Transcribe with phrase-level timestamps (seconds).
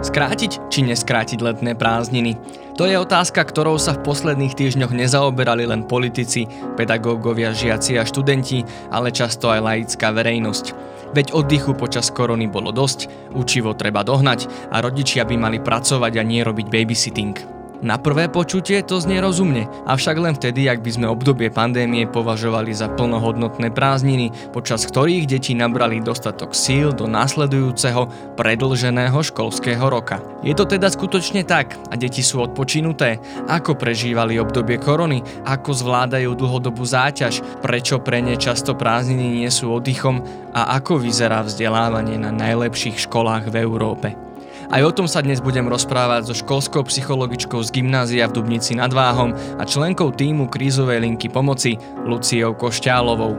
[0.00, 2.40] Skrátiť či neskrátiť letné prázdniny?
[2.80, 6.48] To je otázka, ktorou sa v posledných týždňoch nezaoberali len politici,
[6.80, 10.72] pedagógovia, žiaci a študenti, ale často aj laická verejnosť.
[11.12, 16.22] Veď oddychu počas korony bolo dosť, učivo treba dohnať a rodičia by mali pracovať a
[16.24, 17.59] nie robiť babysitting.
[17.80, 22.76] Na prvé počutie to znie rozumne, avšak len vtedy, ak by sme obdobie pandémie považovali
[22.76, 30.20] za plnohodnotné prázdniny, počas ktorých deti nabrali dostatok síl do následujúceho predlženého školského roka.
[30.44, 33.16] Je to teda skutočne tak a deti sú odpočinuté?
[33.48, 35.24] Ako prežívali obdobie korony?
[35.48, 37.40] Ako zvládajú dlhodobú záťaž?
[37.64, 40.20] Prečo pre ne často prázdniny nie sú oddychom?
[40.52, 44.29] A ako vyzerá vzdelávanie na najlepších školách v Európe?
[44.70, 48.94] Aj o tom sa dnes budem rozprávať so školskou psychologičkou z gymnázia v Dubnici nad
[48.94, 51.74] Váhom a členkou týmu krízovej linky pomoci
[52.06, 53.34] Luciou Košťálovou.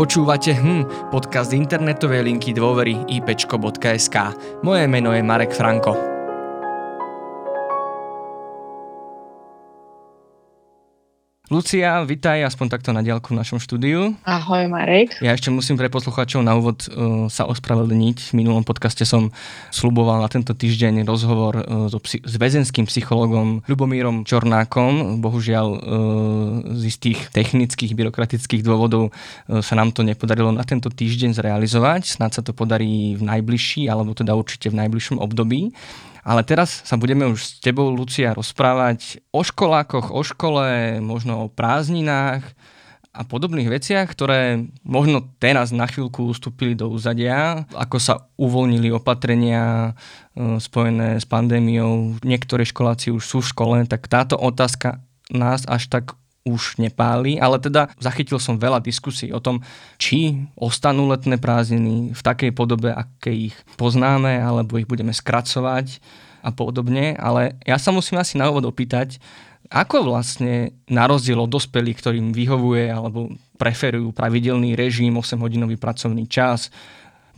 [0.00, 4.16] Počúvate hm, podcast internetovej linky dôvery ipčko.sk.
[4.64, 6.19] Moje meno je Marek Franko.
[11.50, 14.14] Lucia, vitaj aspoň takto na diálku v našom štúdiu.
[14.22, 15.18] Ahoj Marek.
[15.18, 18.30] Ja ešte musím pre poslucháčov na úvod uh, sa ospravedlniť.
[18.30, 19.34] V minulom podcaste som
[19.74, 25.18] sluboval na tento týždeň rozhovor uh, so psy- s väzenským psychologom Ľubomírom Čornákom.
[25.18, 25.80] Bohužiaľ uh,
[26.70, 32.14] z istých technických, byrokratických dôvodov uh, sa nám to nepodarilo na tento týždeň zrealizovať.
[32.14, 35.74] Snad sa to podarí v najbližší, alebo teda určite v najbližšom období.
[36.20, 41.52] Ale teraz sa budeme už s tebou, Lucia, rozprávať o školákoch, o škole, možno o
[41.52, 42.44] prázdninách
[43.10, 49.90] a podobných veciach, ktoré možno teraz na chvíľku ustúpili do úzadia, ako sa uvoľnili opatrenia
[49.90, 52.22] e, spojené s pandémiou.
[52.22, 55.02] Niektorí školáci už sú v škole, tak táto otázka
[55.34, 59.60] nás až tak už nepáli, ale teda zachytil som veľa diskusí o tom,
[60.00, 66.00] či ostanú letné prázdniny v takej podobe, aké ich poznáme, alebo ich budeme skracovať
[66.40, 69.20] a podobne, ale ja sa musím asi na úvod opýtať,
[69.70, 76.72] ako vlastne na rozdiel od dospelých, ktorým vyhovuje alebo preferujú pravidelný režim, 8-hodinový pracovný čas,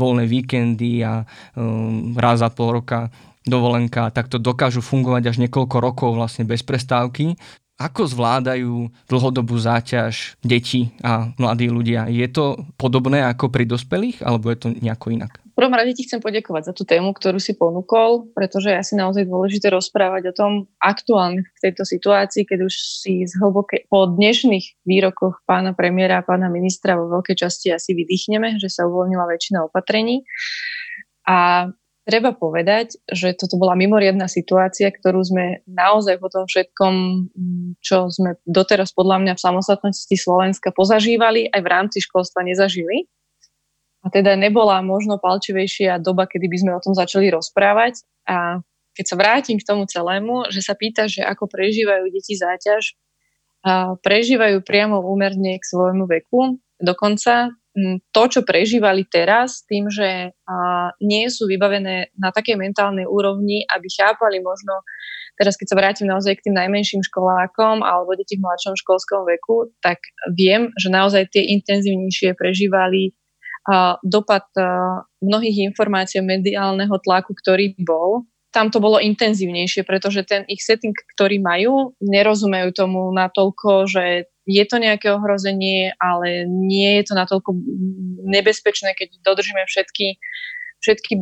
[0.01, 3.13] voľné víkendy a um, raz za pol roka
[3.43, 7.35] dovolenka, takto dokážu fungovať až niekoľko rokov vlastne bez prestávky.
[7.83, 12.07] Ako zvládajú dlhodobú záťaž deti a mladí ľudia?
[12.07, 15.43] Je to podobné ako pri dospelých, alebo je to nejako inak?
[15.53, 18.95] V prvom rade ti chcem poďakovať za tú tému, ktorú si ponúkol, pretože je asi
[18.95, 24.07] naozaj dôležité rozprávať o tom aktuálne v tejto situácii, keď už si z hlboké, po
[24.09, 29.27] dnešných výrokoch pána premiéra a pána ministra vo veľkej časti asi vydýchneme, že sa uvoľnila
[29.27, 30.23] väčšina opatrení.
[31.27, 31.69] A
[32.03, 36.95] Treba povedať, že toto bola mimoriadná situácia, ktorú sme naozaj po tom všetkom,
[37.79, 43.07] čo sme doteraz podľa mňa v samostatnosti Slovenska pozažívali, aj v rámci školstva nezažili.
[44.03, 48.03] A teda nebola možno palčivejšia doba, kedy by sme o tom začali rozprávať.
[48.27, 48.59] A
[48.99, 52.99] keď sa vrátim k tomu celému, že sa pýta, že ako prežívajú deti záťaž,
[53.63, 56.59] a prežívajú priamo úmerne k svojmu veku.
[56.83, 57.55] Dokonca
[58.13, 60.37] to, čo prežívali teraz, tým, že
[61.01, 64.85] nie sú vybavené na takej mentálnej úrovni, aby chápali možno,
[65.41, 69.73] teraz keď sa vrátim naozaj k tým najmenším školákom alebo deti v mladšom školskom veku,
[69.81, 70.05] tak
[70.37, 73.17] viem, že naozaj tie intenzívnejšie prežívali
[74.03, 74.45] dopad
[75.23, 78.27] mnohých informácií mediálneho tlaku, ktorý bol.
[78.53, 84.65] Tam to bolo intenzívnejšie, pretože ten ich setting, ktorý majú, nerozumejú tomu natoľko, že je
[84.67, 87.55] to nejaké ohrozenie, ale nie je to natoľko
[88.27, 90.19] nebezpečné, keď dodržíme všetky,
[90.83, 91.13] všetky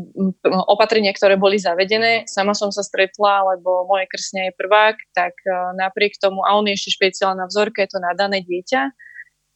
[0.66, 2.24] opatrenia, ktoré boli zavedené.
[2.24, 6.64] Sama som sa stretla, lebo moje krsňa je prvák, tak e, napriek tomu, a on
[6.64, 8.82] je ešte špeciálna vzorka, je to nadané dieťa,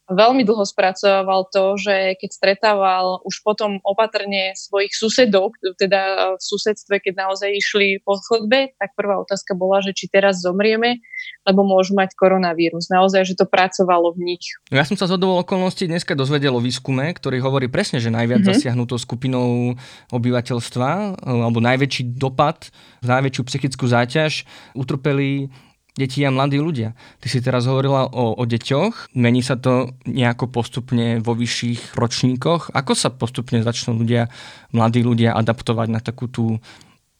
[0.09, 7.01] veľmi dlho spracoval to, že keď stretával už potom opatrne svojich susedov, teda v susedstve,
[7.01, 11.01] keď naozaj išli po chodbe, tak prvá otázka bola, že či teraz zomrieme,
[11.45, 12.89] lebo môžu mať koronavírus.
[12.93, 14.45] Naozaj, že to pracovalo v nich.
[14.69, 18.57] Ja som sa zhodoval okolností dneska dozvedel o výskume, ktorý hovorí presne, že najviac mm-hmm.
[18.61, 19.73] zasiahnutou skupinou
[20.13, 22.69] obyvateľstva alebo najväčší dopad,
[23.01, 24.45] najväčšiu psychickú záťaž
[24.77, 25.49] utrpeli
[25.95, 26.93] deti a mladí ľudia.
[27.23, 32.75] Ty si teraz hovorila o, o deťoch, mení sa to nejako postupne vo vyšších ročníkoch.
[32.75, 34.27] Ako sa postupne začnú ľudia,
[34.75, 36.59] mladí ľudia adaptovať na takú tú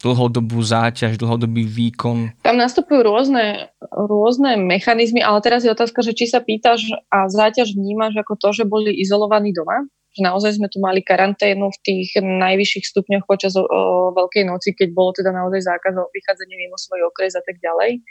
[0.03, 2.35] dlhodobú záťaž, dlhodobý výkon?
[2.43, 7.73] Tam nastupujú rôzne, rôzne mechanizmy, ale teraz je otázka, že či sa pýtaš a záťaž
[7.73, 9.87] vnímaš ako to, že boli izolovaní doma,
[10.19, 13.81] naozaj sme tu mali karanténu v tých najvyšších stupňoch počas o, o
[14.15, 18.03] Veľkej noci, keď bolo teda naozaj zákaz o vychádzanie mimo svoj okres a tak ďalej.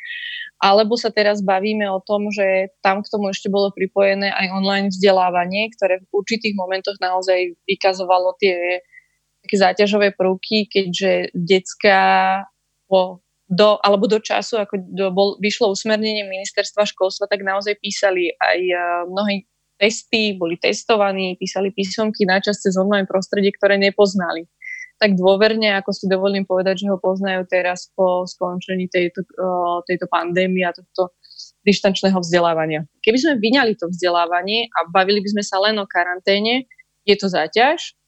[0.60, 4.88] Alebo sa teraz bavíme o tom, že tam k tomu ešte bolo pripojené aj online
[4.92, 8.80] vzdelávanie, ktoré v určitých momentoch naozaj vykazovalo tie
[9.44, 12.00] také záťažové prvky, keďže detská
[12.88, 18.32] po do, alebo do času, ako do, bol, vyšlo usmernenie ministerstva školstva, tak naozaj písali
[18.40, 19.44] aj uh, mnohí
[19.78, 24.46] testy, boli testovaní, písali písomky na čas cez online prostredie, ktoré nepoznali.
[24.94, 29.26] Tak dôverne, ako si dovolím povedať, že ho poznajú teraz po skončení tejto,
[29.90, 31.18] tejto pandémie a tohto
[31.66, 32.86] dištančného vzdelávania.
[33.02, 36.70] Keby sme vyňali to vzdelávanie a bavili by sme sa len o karanténe,
[37.02, 37.98] je to záťaž,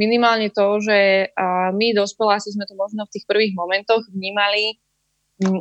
[0.00, 1.30] minimálne to, že
[1.76, 4.82] my dospeláci sme to možno v tých prvých momentoch vnímali,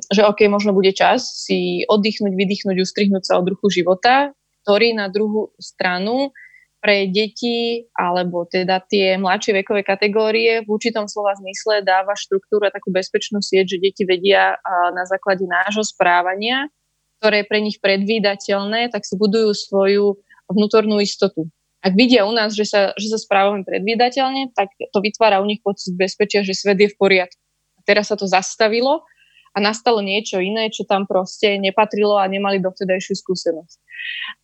[0.09, 5.07] že OK, možno bude čas si oddychnúť, vydýchnuť, ustrihnúť sa od ruchu života, ktorý na
[5.07, 6.31] druhú stranu
[6.79, 12.71] pre deti alebo teda tie mladšie vekové kategórie v určitom slova zmysle dáva štruktúru a
[12.71, 14.55] takú bezpečnú sieť, že deti vedia
[14.95, 16.71] na základe nášho správania,
[17.19, 22.51] ktoré je pre nich predvídateľné, tak si budujú svoju vnútornú istotu ak vidia u nás,
[22.51, 26.75] že sa, že sa správame predvídateľne, tak to vytvára u nich pocit bezpečia, že svet
[26.75, 27.39] je v poriadku.
[27.79, 29.07] A teraz sa to zastavilo
[29.53, 33.77] a nastalo niečo iné, čo tam proste nepatrilo a nemali dovtedajšiu skúsenosť.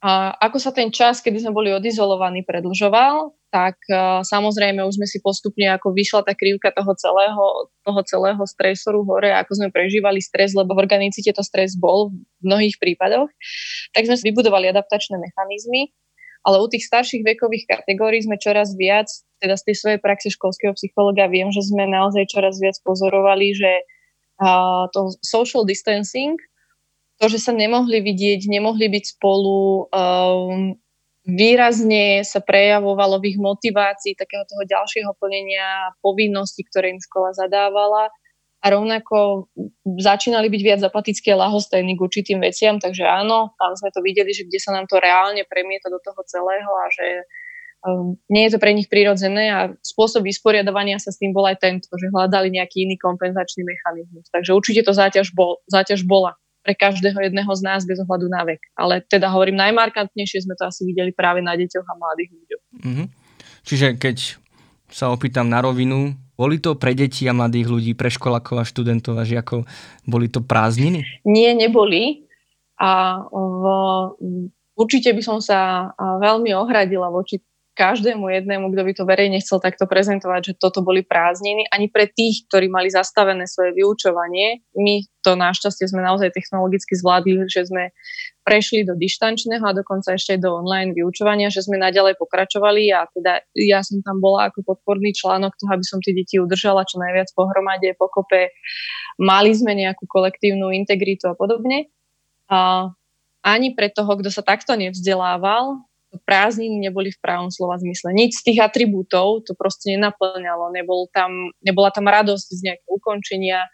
[0.04, 5.08] A ako sa ten čas, kedy sme boli odizolovaní, predlžoval, tak uh, samozrejme už sme
[5.08, 10.20] si postupne, ako vyšla tá krivka toho celého, toho celého stresoru hore, ako sme prežívali
[10.20, 13.32] stres, lebo v organicite to stres bol v mnohých prípadoch,
[13.96, 15.96] tak sme si vybudovali adaptačné mechanizmy,
[16.44, 19.08] ale u tých starších vekových kategórií sme čoraz viac,
[19.40, 23.72] teda z tej svojej praxe školského psychologa viem, že sme naozaj čoraz viac pozorovali, že
[24.42, 26.40] uh, to social distancing,
[27.20, 30.76] to, že sa nemohli vidieť, nemohli byť spolu, um,
[31.26, 38.14] výrazne sa prejavovalo v ich motivácii takého toho ďalšieho plnenia povinností, ktoré im škola zadávala.
[38.66, 39.46] A rovnako
[39.86, 44.34] začínali byť viac apatickí a lahostajní k určitým veciam, takže áno, tam sme to videli,
[44.34, 47.06] že kde sa nám to reálne premieta do toho celého a že
[47.86, 51.62] um, nie je to pre nich prirodzené a spôsob vysporiadovania sa s tým bol aj
[51.62, 54.28] tento, že hľadali nejaký iný kompenzačný mechanizmus.
[54.34, 56.34] Takže určite to záťaž, bol, záťaž bola
[56.66, 58.58] pre každého jedného z nás bez ohľadu na vek.
[58.74, 62.64] Ale teda hovorím, najmarkantnejšie sme to asi videli práve na deťoch a mladých ľuďoch.
[62.82, 63.08] Mm-hmm.
[63.66, 64.18] Čiže keď
[64.90, 69.16] sa opýtam na rovinu, boli to pre deti a mladých ľudí, pre školákov a študentov
[69.16, 69.70] a žiakov,
[70.04, 71.06] boli to prázdniny?
[71.24, 72.26] Nie, neboli.
[72.76, 73.64] A v,
[74.76, 77.40] určite by som sa veľmi ohradila voči
[77.76, 82.08] každému jednému, kto by to verejne chcel takto prezentovať, že toto boli prázdniny, ani pre
[82.08, 84.64] tých, ktorí mali zastavené svoje vyučovanie.
[84.80, 87.92] My to našťastie sme naozaj technologicky zvládli, že sme
[88.48, 93.44] prešli do dištančného a dokonca ešte do online vyučovania, že sme naďalej pokračovali a teda
[93.58, 97.28] ja som tam bola ako podporný článok toho, aby som tie deti udržala čo najviac
[97.36, 98.56] pohromade, pokope.
[99.20, 101.92] Mali sme nejakú kolektívnu integritu a podobne.
[102.48, 102.90] A
[103.46, 105.82] ani pre toho, kto sa takto nevzdelával,
[106.24, 108.16] prázdniny neboli v pravom slova zmysle.
[108.16, 110.72] Nič z tých atribútov to proste nenaplňalo.
[110.72, 113.68] Nebol tam, nebola tam radosť z nejakého ukončenia,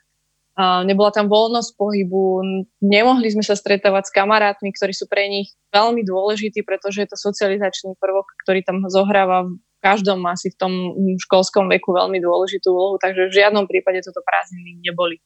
[0.83, 2.43] nebola tam voľnosť pohybu,
[2.83, 7.17] nemohli sme sa stretávať s kamarátmi, ktorí sú pre nich veľmi dôležití, pretože je to
[7.17, 10.73] socializačný prvok, ktorý tam zohráva v každom asi v tom
[11.17, 15.23] školskom veku veľmi dôležitú úlohu, takže v žiadnom prípade toto prázdniny neboli.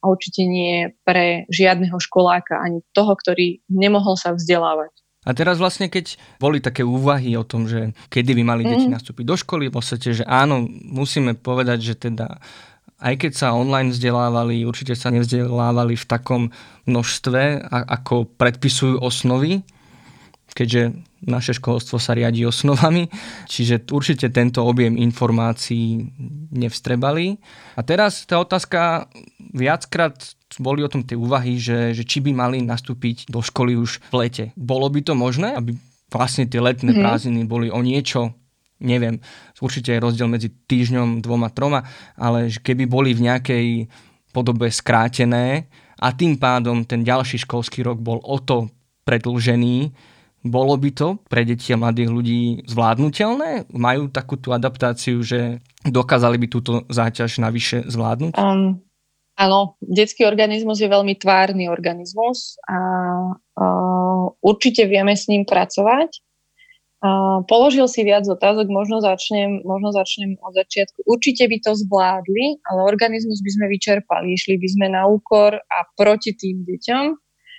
[0.00, 4.96] A určite nie pre žiadneho školáka, ani toho, ktorý nemohol sa vzdelávať.
[5.28, 8.96] A teraz vlastne, keď boli také úvahy o tom, že kedy by mali deti mm.
[8.96, 12.40] nastúpiť do školy, v podstate, že áno, musíme povedať, že teda
[13.00, 16.42] aj keď sa online vzdelávali, určite sa nevzdelávali v takom
[16.84, 19.64] množstve, ako predpisujú osnovy,
[20.52, 20.92] keďže
[21.24, 23.08] naše školstvo sa riadi osnovami,
[23.52, 26.12] čiže určite tento objem informácií
[26.52, 27.40] nevstrebali.
[27.76, 29.08] A teraz tá otázka
[29.52, 30.16] viackrát
[30.58, 34.14] boli o tom tie úvahy, že, že či by mali nastúpiť do školy už v
[34.26, 34.44] lete.
[34.58, 35.78] Bolo by to možné, aby
[36.10, 37.04] vlastne tie letné mm-hmm.
[37.06, 38.34] prázdniny boli o niečo
[38.80, 39.20] neviem,
[39.60, 41.84] určite je rozdiel medzi týždňom, dvoma, troma,
[42.16, 43.66] ale keby boli v nejakej
[44.32, 45.68] podobe skrátené
[46.00, 48.72] a tým pádom ten ďalší školský rok bol o to
[49.04, 49.92] predlžený,
[50.40, 53.68] bolo by to pre deti a mladých ľudí zvládnutelné?
[53.76, 58.40] Majú takú tú adaptáciu, že dokázali by túto záťaž navyše zvládnuť?
[58.40, 58.80] Um,
[59.40, 62.76] Áno, detský organizmus je veľmi tvárny organizmus a
[63.32, 66.20] uh, určite vieme s ním pracovať.
[67.00, 71.08] Uh, položil si viac otázok, možno začnem, možno začnem od začiatku.
[71.08, 74.36] Určite by to zvládli, ale organizmus by sme vyčerpali.
[74.36, 77.04] Išli by sme na úkor a proti tým deťom.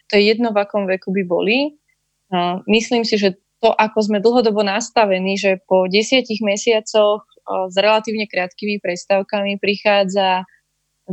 [0.05, 1.81] To je jedno, v akom veku by boli.
[2.29, 7.25] Uh, myslím si, že to, ako sme dlhodobo nastavení, že po desiatich mesiacoch
[7.69, 10.45] s relatívne krátkými prestávkami prichádza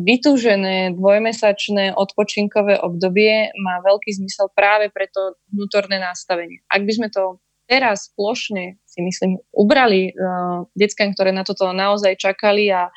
[0.02, 6.62] vytúžené dvojmesačné odpočinkové obdobie má veľký zmysel práve pre to vnútorné nastavenie.
[6.70, 12.16] Ak by sme to teraz plošne, si myslím, ubrali uh, deckám, ktoré na toto naozaj
[12.16, 12.88] čakali a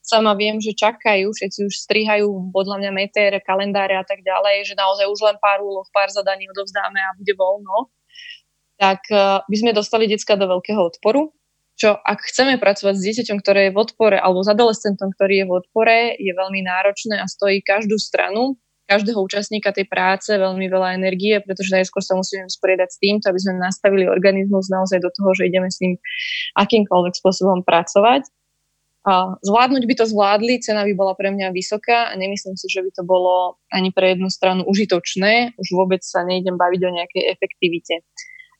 [0.00, 4.74] sama viem, že čakajú, všetci už strihajú podľa mňa meter, kalendáre a tak ďalej, že
[4.80, 7.92] naozaj už len pár úloh, pár zadaní odovzdáme a bude voľno,
[8.80, 11.28] tak uh, by sme dostali decka do veľkého odporu,
[11.78, 15.46] čo ak chceme pracovať s dieťaťom, ktoré je v odpore, alebo s adolescentom, ktorý je
[15.46, 18.58] v odpore, je veľmi náročné a stojí každú stranu,
[18.90, 23.38] každého účastníka tej práce veľmi veľa energie, pretože najskôr sa musíme vysporiadať s týmto, aby
[23.38, 26.00] sme nastavili organizmus naozaj do toho, že ideme s ním
[26.56, 28.26] akýmkoľvek spôsobom pracovať.
[29.06, 32.82] A zvládnuť by to zvládli, cena by bola pre mňa vysoká a nemyslím si, že
[32.82, 35.54] by to bolo ani pre jednu stranu užitočné.
[35.56, 38.04] Už vôbec sa nejdem baviť o nejakej efektivite.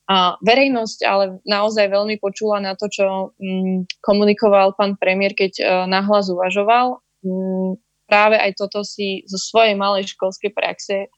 [0.09, 5.65] A verejnosť ale naozaj veľmi počula na to, čo mm, komunikoval pán premiér, keď uh,
[5.85, 6.97] nahlas uvažoval.
[7.21, 7.77] Mm,
[8.09, 11.13] práve aj toto si zo svojej malej školskej praxe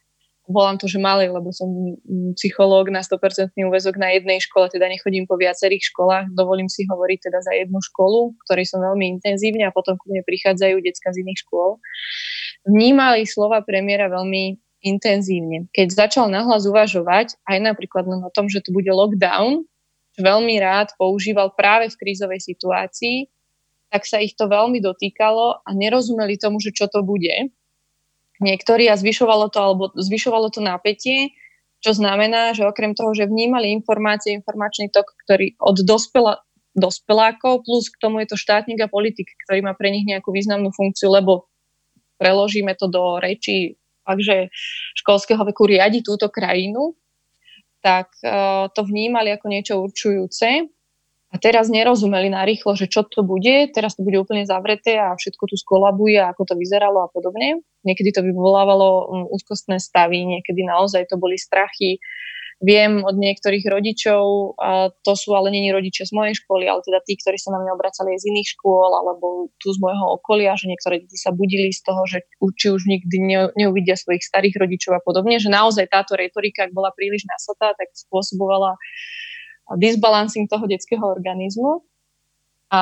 [0.52, 1.96] volám to, že malej, lebo som
[2.36, 7.20] psychológ na 100% úvezok na jednej škole, teda nechodím po viacerých školách, dovolím si hovoriť
[7.32, 11.24] teda za jednu školu, ktorej som veľmi intenzívne a potom ku mne prichádzajú decka z
[11.24, 11.80] iných škôl.
[12.68, 15.70] Vnímali slova premiéra veľmi intenzívne.
[15.72, 19.66] Keď začal nahlas uvažovať aj napríklad len o tom, že tu bude lockdown,
[20.18, 23.32] čo veľmi rád používal práve v krízovej situácii,
[23.92, 27.52] tak sa ich to veľmi dotýkalo a nerozumeli tomu, že čo to bude.
[28.42, 31.38] Niektorí a zvyšovalo to, alebo zvyšovalo to napätie,
[31.82, 36.42] čo znamená, že okrem toho, že vnímali informácie, informačný tok, ktorý od dospela,
[36.78, 40.72] dospelákov, plus k tomu je to štátnik a politik, ktorý má pre nich nejakú významnú
[40.72, 41.52] funkciu, lebo
[42.22, 44.50] preložíme to do reči, takže
[44.98, 46.98] školského veku riadi túto krajinu,
[47.82, 50.70] tak uh, to vnímali ako niečo určujúce
[51.32, 55.16] a teraz nerozumeli na rýchlo, že čo to bude, teraz to bude úplne zavreté a
[55.16, 57.64] všetko tu skolabuje, ako to vyzeralo a podobne.
[57.88, 62.04] Niekedy to vyvolávalo úzkostné stavy, niekedy naozaj to boli strachy.
[62.62, 67.02] Viem od niektorých rodičov, a to sú ale není rodičia z mojej školy, ale teda
[67.02, 70.70] tí, ktorí sa na mňa obracali z iných škôl alebo tu z môjho okolia, že
[70.70, 72.22] niektoré deti sa budili z toho, že
[72.62, 76.94] či už nikdy neuvidia svojich starých rodičov a podobne, že naozaj táto retorika, ak bola
[76.94, 78.78] príliš nasatá, tak spôsobovala
[79.82, 81.82] disbalancing toho detského organizmu.
[82.70, 82.82] A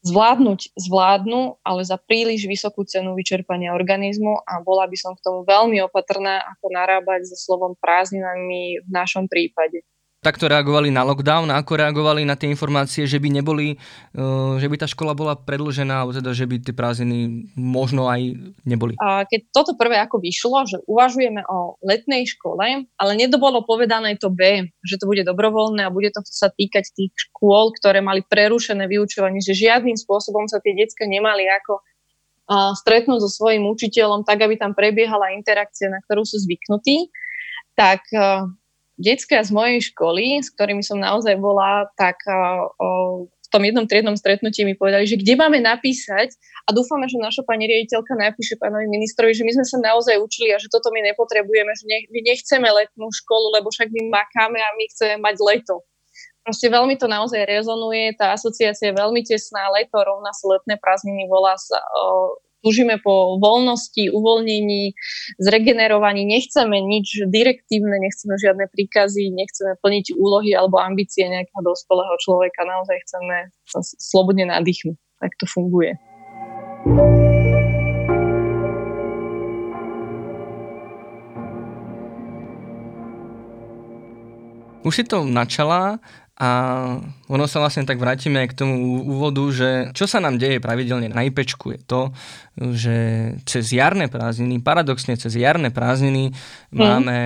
[0.00, 5.44] zvládnuť zvládnu, ale za príliš vysokú cenu vyčerpania organizmu a bola by som k tomu
[5.44, 9.84] veľmi opatrná, ako narábať so slovom prázdninami v našom prípade
[10.20, 13.80] takto reagovali na lockdown a ako reagovali na tie informácie, že by neboli,
[14.14, 18.36] eh, že by tá škola bola predlžená, alebo teda, že by tie prázdniny možno aj
[18.68, 19.00] neboli?
[19.00, 24.68] Keď toto prvé ako vyšlo, že uvažujeme o letnej škole, ale nedobolo povedané to B,
[24.84, 29.40] že to bude dobrovoľné a bude to sa týkať tých škôl, ktoré mali prerušené vyučovanie,
[29.40, 31.80] že žiadnym spôsobom sa tie decka nemali ako
[32.50, 37.06] stretnúť so svojím učiteľom, tak aby tam prebiehala interakcia, na ktorú sú zvyknutí,
[37.78, 38.02] tak
[39.00, 44.62] detská z mojej školy, s ktorými som naozaj bola, tak v tom jednom triednom stretnutí
[44.62, 46.38] mi povedali, že kde máme napísať
[46.68, 50.54] a dúfame, že naša pani riaditeľka napíše pánovi ministrovi, že my sme sa naozaj učili
[50.54, 54.62] a že toto my nepotrebujeme, že nech, my nechceme letnú školu, lebo však my makáme
[54.62, 55.82] a my chceme mať leto.
[56.46, 61.26] Proste veľmi to naozaj rezonuje, tá asociácia je veľmi tesná, leto rovná sa letné prázdniny
[61.26, 61.82] volá sa
[62.60, 64.94] túžime po voľnosti, uvoľnení,
[65.40, 72.68] zregenerovaní, nechceme nič direktívne, nechceme žiadne príkazy, nechceme plniť úlohy alebo ambície nejakého dospelého človeka,
[72.68, 73.36] naozaj chceme
[73.68, 74.96] sa slobodne nadýchnuť.
[75.20, 75.96] Tak to funguje.
[84.80, 86.00] Už si to načala
[86.40, 86.50] a
[87.28, 91.28] ono sa vlastne tak vrátime k tomu úvodu, že čo sa nám deje pravidelne na
[91.28, 92.02] IPčku je to,
[92.56, 92.96] že
[93.44, 96.76] cez jarné prázdniny, paradoxne cez jarné prázdniny mm.
[96.80, 97.18] máme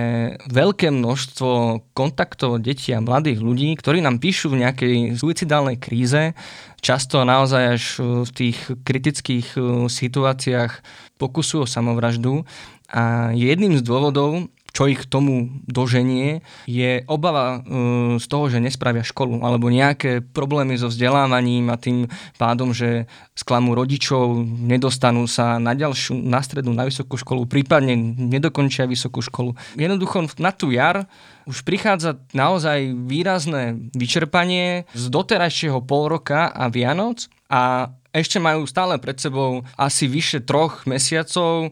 [0.51, 6.35] veľké množstvo kontaktov detí a mladých ľudí, ktorí nám píšu v nejakej suicidálnej kríze,
[6.83, 7.83] často naozaj až
[8.27, 10.83] v tých kritických uh, situáciách
[11.15, 12.43] pokusujú o samovraždu.
[12.91, 18.59] A jedným z dôvodov, čo ich k tomu doženie, je obava uh, z toho, že
[18.59, 25.55] nespravia školu alebo nejaké problémy so vzdelávaním a tým pádom, že sklamú rodičov, nedostanú sa
[25.63, 29.55] na ďalšiu, na strednú, na vysokú školu, prípadne nedokončia vysokú školu.
[29.79, 31.07] Jednoducho na tú jar
[31.47, 38.99] už prichádza naozaj výrazné vyčerpanie z doterajšieho pol roka a Vianoc a ešte majú stále
[38.99, 41.71] pred sebou asi vyše troch mesiacov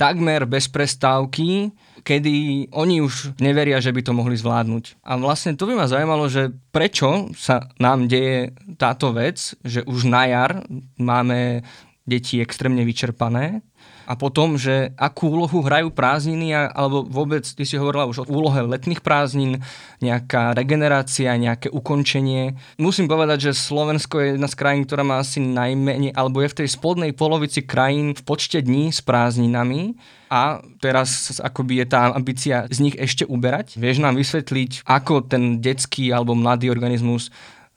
[0.00, 1.70] takmer bez prestávky,
[2.02, 5.02] kedy oni už neveria, že by to mohli zvládnuť.
[5.06, 10.10] A vlastne to by ma zaujímalo, že prečo sa nám deje táto vec, že už
[10.10, 10.66] na jar
[10.98, 11.62] máme
[12.02, 13.62] deti extrémne vyčerpané
[14.06, 18.62] a potom, že akú úlohu hrajú prázdniny, alebo vôbec, ty si hovorila už o úlohe
[18.66, 19.62] letných prázdnin,
[20.02, 22.58] nejaká regenerácia, nejaké ukončenie.
[22.76, 26.58] Musím povedať, že Slovensko je jedna z krajín, ktorá má asi najmenej, alebo je v
[26.64, 29.94] tej spodnej polovici krajín v počte dní s prázdninami
[30.32, 33.76] a teraz akoby je tá ambícia z nich ešte uberať.
[33.76, 37.28] Vieš nám vysvetliť, ako ten detský alebo mladý organizmus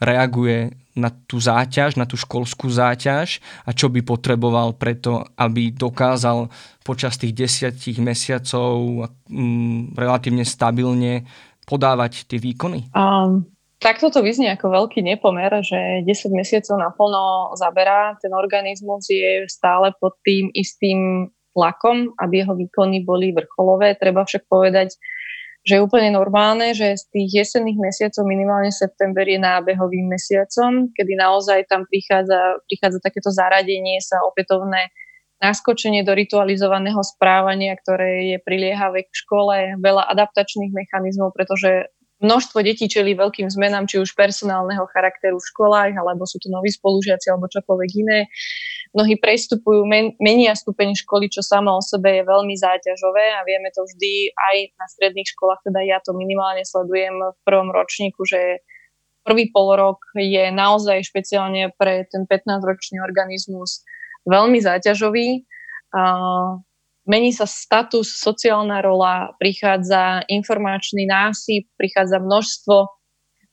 [0.06, 6.48] reaguje na tú záťaž, na tú školskú záťaž a čo by potreboval preto, aby dokázal
[6.88, 11.28] počas tých desiatich mesiacov mm, relatívne stabilne
[11.68, 12.88] podávať tie výkony?
[12.96, 13.44] Um,
[13.84, 19.92] takto to vyznie ako veľký nepomer, že 10 mesiacov naplno zaberá, ten organizmus je stále
[20.00, 24.00] pod tým istým tlakom, aby jeho výkony boli vrcholové.
[24.00, 24.96] Treba však povedať,
[25.66, 31.18] že je úplne normálne, že z tých jesenných mesiacov minimálne september je nábehovým mesiacom, kedy
[31.18, 34.94] naozaj tam prichádza, prichádza takéto zaradenie sa opätovné
[35.42, 41.92] naskočenie do ritualizovaného správania, ktoré je priliehavé k škole, veľa adaptačných mechanizmov, pretože
[42.24, 46.72] množstvo detí čeli veľkým zmenám, či už personálneho charakteru v školách, alebo sú to noví
[46.72, 48.20] spolužiaci, alebo čokoľvek iné
[48.96, 53.68] mnohí prestupujú, men, menia stupeň školy, čo samo o sebe je veľmi záťažové a vieme
[53.76, 58.64] to vždy aj na stredných školách, teda ja to minimálne sledujem v prvom ročníku, že
[59.28, 63.84] prvý pol rok je naozaj špeciálne pre ten 15-ročný organizmus
[64.24, 65.44] veľmi záťažový.
[65.92, 66.64] Uh,
[67.06, 72.96] mení sa status, sociálna rola, prichádza informačný násyp, prichádza množstvo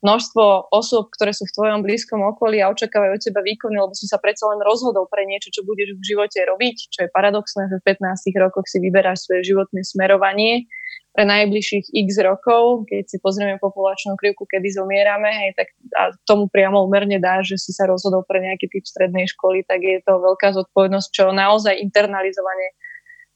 [0.02, 4.10] množstvo osôb, ktoré sú v tvojom blízkom okolí a očakávajú od teba výkony, lebo si
[4.10, 7.78] sa predsa len rozhodol pre niečo, čo budeš v živote robiť, čo je paradoxné, že
[7.78, 10.66] v 15 rokoch si vyberáš svoje životné smerovanie.
[11.12, 16.48] Pre najbližších x rokov, keď si pozrieme populačnú krivku, kedy zomierame, hej, tak a tomu
[16.48, 20.18] priamo umerne dá, že si sa rozhodol pre nejaký typ strednej školy, tak je to
[20.18, 22.74] veľká zodpovednosť, čo naozaj internalizovane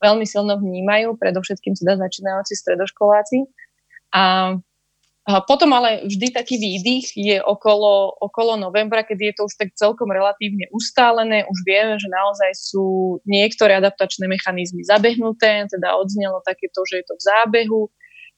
[0.07, 3.51] veľmi silno vnímajú, predovšetkým teda začínajúci stredoškoláci.
[4.15, 4.55] A
[5.27, 10.07] potom ale vždy taký výdych je okolo, okolo novembra, kedy je to už tak celkom
[10.15, 11.43] relatívne ustálené.
[11.51, 17.19] Už vieme, že naozaj sú niektoré adaptačné mechanizmy zabehnuté, teda odznelo takéto, že je to
[17.19, 17.83] v zábehu.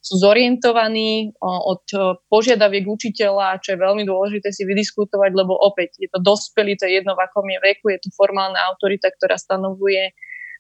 [0.01, 1.85] Sú zorientovaní od
[2.33, 7.05] požiadaviek učiteľa, čo je veľmi dôležité si vydiskutovať, lebo opäť je to dospelý, to je
[7.05, 10.17] jedno v akom je veku, je to formálna autorita, ktorá stanovuje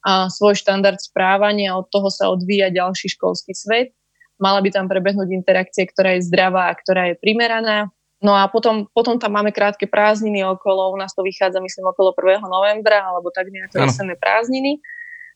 [0.07, 3.99] svoj štandard správania a od toho sa odvíja ďalší školský svet
[4.39, 7.91] mala by tam prebehnúť interakcia, ktorá je zdravá a ktorá je primeraná.
[8.19, 12.15] No a potom, potom tam máme krátke prázdniny okolo, u nás to vychádza myslím okolo
[12.19, 12.43] 1.
[12.43, 14.83] novembra, alebo tak nejaké jesenné prázdniny.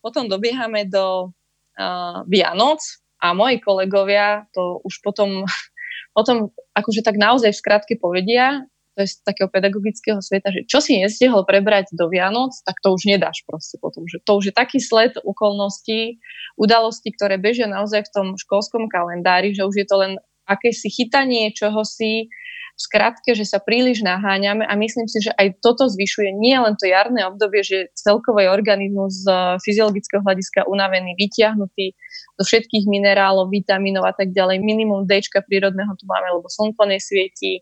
[0.02, 2.82] Potom dobiehame do uh, Vianoc
[3.22, 5.46] a moji kolegovia to už potom,
[6.16, 10.84] potom akože tak naozaj v skratke povedia, to je z takého pedagogického sveta, že čo
[10.84, 14.04] si nestihol prebrať do Vianoc, tak to už nedáš proste potom.
[14.04, 16.20] Že to už je taký sled okolností,
[16.60, 20.12] udalostí, ktoré bežia naozaj v tom školskom kalendári, že už je to len
[20.44, 22.28] akési chytanie čoho si,
[22.72, 26.72] v skratke, že sa príliš naháňame a myslím si, že aj toto zvyšuje nie len
[26.80, 29.28] to jarné obdobie, že celkovo je organizmus z
[29.60, 31.92] fyziologického hľadiska unavený, vyťahnutý
[32.40, 34.64] do všetkých minerálov, vitamínov a tak ďalej.
[34.64, 37.60] Minimum D prírodného tu máme, lebo slnko nesvietí,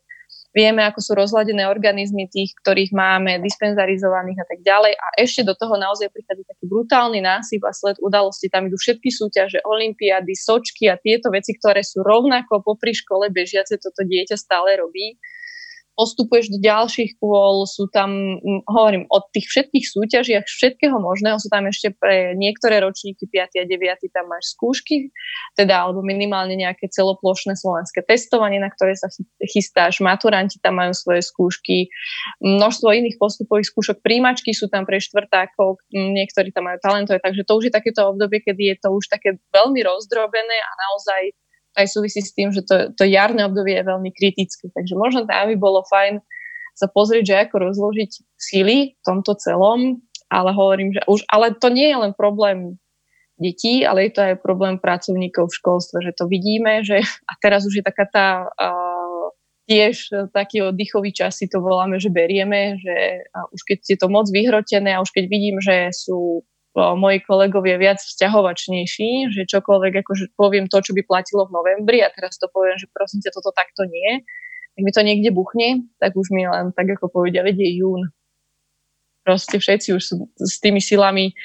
[0.51, 4.93] Vieme, ako sú rozladené organizmy tých, ktorých máme dispenzarizovaných a tak ďalej.
[4.99, 8.51] A ešte do toho naozaj prichádza taký brutálny násyp a sled udalosti.
[8.51, 13.79] Tam idú všetky súťaže, olimpiády, sočky a tieto veci, ktoré sú rovnako popri škole bežiace,
[13.79, 15.23] toto dieťa stále robí
[16.01, 21.69] postupuješ do ďalších kôl, sú tam, hovorím, od tých všetkých súťažiach, všetkého možného, sú tam
[21.69, 23.61] ešte pre niektoré ročníky 5.
[23.61, 24.09] a 9.
[24.09, 25.13] tam máš skúšky,
[25.61, 29.13] teda alebo minimálne nejaké celoplošné slovenské testovanie, na ktoré sa
[29.45, 31.93] chystáš, maturanti tam majú svoje skúšky,
[32.41, 37.53] množstvo iných postupových skúšok, príjmačky sú tam pre štvrtákov, niektorí tam majú talentové, takže to
[37.61, 41.37] už je takéto obdobie, kedy je to už také veľmi rozdrobené a naozaj
[41.79, 44.71] aj súvisí s tým, že to, to jarné obdobie je veľmi kritické.
[44.75, 46.23] Takže možno tam by bolo fajn
[46.75, 50.01] sa pozrieť, že ako rozložiť síly v tomto celom,
[50.33, 52.81] ale hovorím, že už, ale to nie je len problém
[53.41, 57.67] detí, ale je to aj problém pracovníkov v školstve, že to vidíme, že a teraz
[57.67, 59.27] už je taká tá uh,
[59.71, 63.23] tiež taký oddychový čas si to voláme, že berieme, že
[63.55, 66.43] už keď je to moc vyhrotené a už keď vidím, že sú
[66.75, 72.13] moji kolegovia viac vzťahovačnejší, že čokoľvek akože poviem to, čo by platilo v novembri a
[72.15, 74.23] teraz to poviem, že prosím ťa, toto takto nie,
[74.79, 78.15] tak mi to niekde buchne, tak už mi len tak ako povedia, vedie jún.
[79.27, 81.37] Proste všetci už sú s tými silami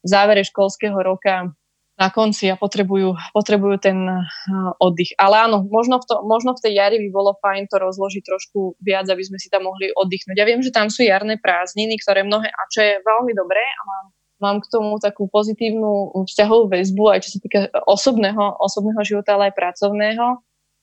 [0.00, 1.52] v závere školského roka
[1.98, 4.22] na konci a potrebujú, potrebujú ten uh,
[4.78, 5.18] oddych.
[5.18, 8.78] Ale áno, možno v, to, možno v tej jari by bolo fajn to rozložiť trošku
[8.78, 10.38] viac, aby sme si tam mohli oddychnúť.
[10.38, 13.80] Ja viem, že tam sú jarné prázdniny, ktoré mnohé, a čo je veľmi dobré a
[13.82, 19.34] mám, mám k tomu takú pozitívnu vzťahovú väzbu, aj čo sa týka osobného, osobného života,
[19.34, 20.26] ale aj pracovného.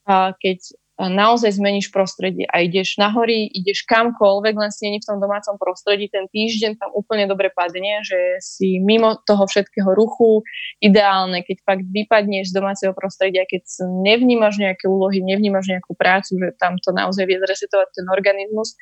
[0.06, 5.08] A keď naozaj zmeníš prostredie a ideš na hory, ideš kamkoľvek, len si není v
[5.12, 10.40] tom domácom prostredí, ten týždeň tam úplne dobre padne, že si mimo toho všetkého ruchu,
[10.80, 16.56] ideálne, keď fakt vypadneš z domáceho prostredia, keď nevnímaš nejaké úlohy, nevnímaš nejakú prácu, že
[16.56, 18.72] tam to naozaj vie zresetovať ten organizmus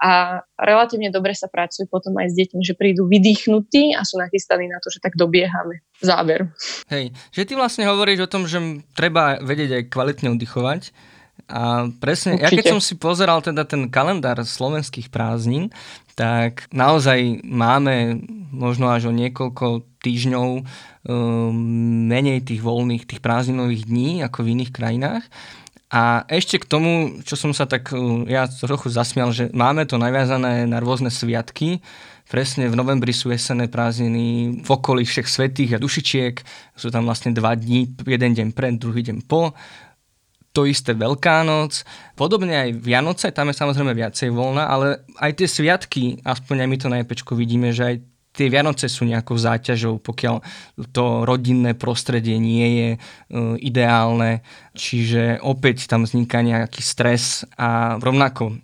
[0.00, 4.72] a relatívne dobre sa pracuje potom aj s deťmi, že prídu vydýchnutí a sú nachystaní
[4.72, 5.84] na to, že tak dobiehame.
[6.00, 6.48] Záver.
[6.88, 10.94] Hej, že ty vlastne hovoríš o tom, že treba vedieť aj kvalitne oddychovať,
[11.48, 12.44] a presne, Určite.
[12.44, 15.72] ja keď som si pozeral teda ten kalendár slovenských prázdnin,
[16.18, 18.20] tak naozaj máme
[18.50, 20.64] možno až o niekoľko týždňov um,
[22.10, 25.24] menej tých voľných, tých prázdninových dní ako v iných krajinách.
[25.88, 29.96] A ešte k tomu, čo som sa tak um, ja trochu zasmial, že máme to
[29.96, 31.80] naviazané na rôzne sviatky.
[32.28, 36.44] Presne v novembri sú jesenné prázdniny v okolí všech svetých a dušičiek.
[36.76, 39.56] Sú tam vlastne dva dní, jeden deň pred, druhý deň po
[40.58, 41.86] to isté Veľká noc,
[42.18, 46.76] podobne aj Vianoce, tam je samozrejme viacej voľna, ale aj tie sviatky, aspoň aj my
[46.82, 47.96] to na Epečku vidíme, že aj
[48.34, 50.42] tie Vianoce sú nejakou záťažou, pokiaľ
[50.90, 52.98] to rodinné prostredie nie je e,
[53.62, 54.42] ideálne,
[54.74, 58.58] čiže opäť tam vzniká nejaký stres a rovnako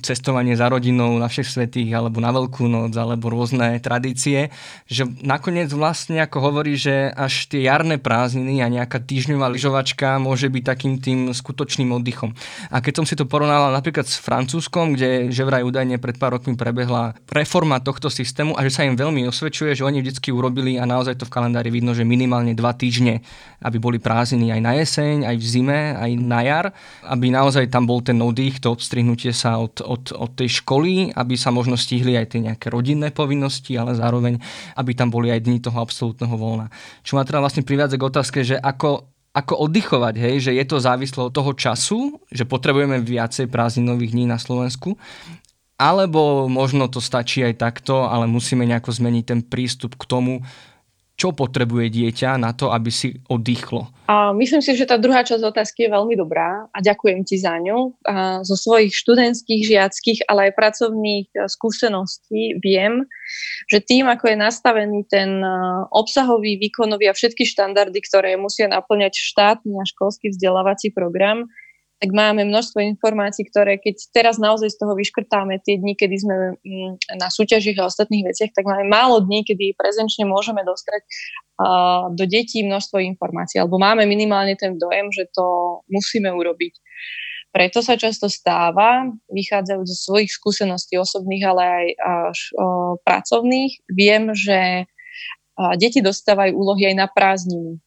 [0.00, 4.48] cestovanie za rodinou na všech svetých alebo na Veľkú noc alebo rôzne tradície,
[4.88, 10.48] že nakoniec vlastne ako hovorí, že až tie jarné prázdniny a nejaká týždňová lyžovačka môže
[10.48, 12.32] byť takým tým skutočným oddychom.
[12.72, 16.40] A keď som si to porovnal napríklad s Francúzskom, kde že vraj údajne pred pár
[16.40, 20.80] rokmi prebehla reforma tohto systému a že sa im veľmi osvedčuje, že oni vždycky urobili
[20.80, 23.20] a naozaj to v kalendári vidno, že minimálne dva týždne,
[23.60, 26.66] aby boli prázdniny aj na jeseň, aj v zime, aj na jar,
[27.04, 31.34] aby naozaj tam bol ten oddych, to odstrihnutie sa od, od, od tej školy, aby
[31.34, 34.38] sa možno stihli aj tie nejaké rodinné povinnosti, ale zároveň,
[34.76, 36.68] aby tam boli aj dni toho absolútneho voľna.
[37.02, 40.76] Čo ma teda vlastne privádza k otázke, že ako, ako oddychovať, hej, že je to
[40.78, 44.94] závislo od toho času, že potrebujeme viacej prázdninových dní na Slovensku,
[45.80, 50.44] alebo možno to stačí aj takto, ale musíme nejako zmeniť ten prístup k tomu,
[51.20, 53.92] čo potrebuje dieťa na to, aby si oddychlo?
[54.08, 57.60] A myslím si, že tá druhá časť otázky je veľmi dobrá a ďakujem ti za
[57.60, 57.92] ňu.
[58.08, 63.04] A zo svojich študentských, žiackých, ale aj pracovných e, skúseností viem,
[63.68, 65.52] že tým, ako je nastavený ten e,
[65.92, 71.44] obsahový, výkonový a všetky štandardy, ktoré musia naplňať štátny a školský vzdelávací program,
[72.00, 76.36] tak máme množstvo informácií, ktoré keď teraz naozaj z toho vyškrtáme tie dni, kedy sme
[76.56, 81.04] mm, na súťažiach a ostatných veciach, tak máme málo dní, kedy prezenčne môžeme dostať
[82.16, 85.44] do detí množstvo informácií, alebo máme minimálne ten dojem, že to
[85.92, 86.72] musíme urobiť.
[87.52, 94.30] Preto sa často stáva, vychádzajú zo svojich skúseností osobných, ale aj až, uh, pracovných, viem,
[94.32, 97.82] že uh, deti dostávajú úlohy aj na prázdniny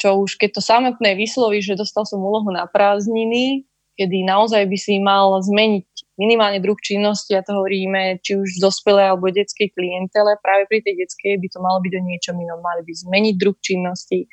[0.00, 3.68] čo už keď to samotné vysloví, že dostal som úlohu na prázdniny,
[4.00, 5.84] kedy naozaj by si mal zmeniť
[6.16, 11.04] minimálne druh činnosti, a to hovoríme, či už v alebo detskej klientele, práve pri tej
[11.04, 14.28] detskej by to malo byť o niečom inom, mali by zmeniť druh činnosti.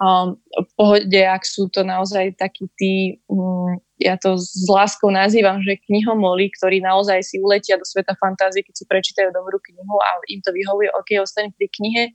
[0.00, 5.62] Um, v pohode, ak sú to naozaj takí tí, um, ja to s láskou nazývam,
[5.62, 10.08] že knihomoli, ktorí naozaj si uletia do sveta fantázie, keď si prečítajú dobrú knihu a
[10.28, 12.10] im to vyhovuje, ok, ostane pri knihe,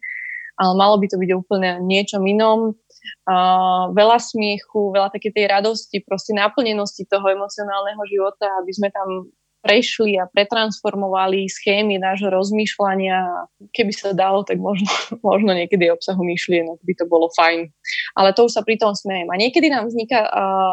[0.59, 2.75] ale malo by to byť úplne niečom inom.
[3.23, 9.31] Uh, veľa smiechu, veľa také tej radosti, proste naplnenosti toho emocionálneho života, aby sme tam
[9.59, 13.47] prešli a pretransformovali schémy nášho rozmýšľania.
[13.75, 14.87] Keby sa dalo, tak možno,
[15.29, 17.67] možno niekedy obsahu myšlienok by to bolo fajn.
[18.15, 19.27] Ale to už sa pri tom smejem.
[19.27, 20.27] A niekedy nám vzniká,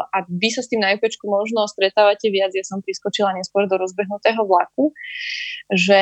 [0.07, 3.75] a vy sa s tým na IPčku možno stretávate viac, ja som priskočila neskôr do
[3.75, 4.95] rozbehnutého vlaku,
[5.67, 6.01] že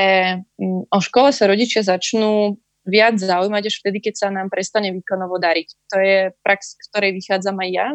[0.61, 5.41] um, o škole sa rodičia začnú viac zaujímať až vtedy, keď sa nám prestane výkonovo
[5.41, 5.67] dariť.
[5.91, 7.87] To je prax, ktorej vychádzam aj ja.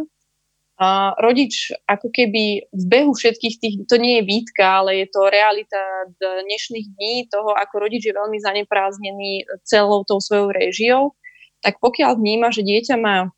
[0.81, 5.29] A rodič ako keby v behu všetkých tých, to nie je výtka, ale je to
[5.29, 11.13] realita dnešných dní, toho, ako rodič je veľmi zanepráznený celou tou svojou réžiou,
[11.61, 13.29] tak pokiaľ vníma, že dieťa má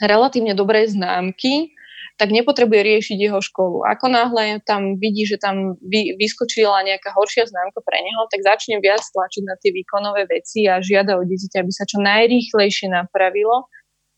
[0.00, 1.73] relatívne dobré známky,
[2.20, 3.82] tak nepotrebuje riešiť jeho školu.
[3.88, 8.78] Ako náhle tam vidí, že tam vy, vyskočila nejaká horšia známka pre neho, tak začne
[8.78, 13.66] viac tlačiť na tie výkonové veci a žiada od dieťaťa, aby sa čo najrýchlejšie napravilo,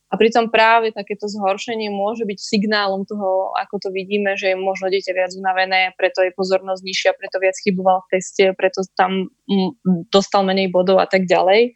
[0.06, 4.86] A pritom práve takéto zhoršenie môže byť signálom toho, ako to vidíme, že je možno
[4.86, 10.06] dieťa viac unavené, preto je pozornosť nižšia, preto viac chyboval v teste, preto tam mm,
[10.14, 11.74] dostal menej bodov a tak ďalej.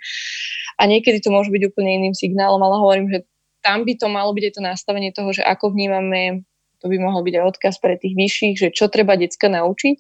[0.79, 3.19] A niekedy to môže byť úplne iným signálom, ale hovorím, že
[3.61, 6.45] tam by to malo byť aj to nastavenie toho, že ako vnímame,
[6.81, 9.97] to by mohol byť aj odkaz pre tých vyšších, že čo treba decka naučiť,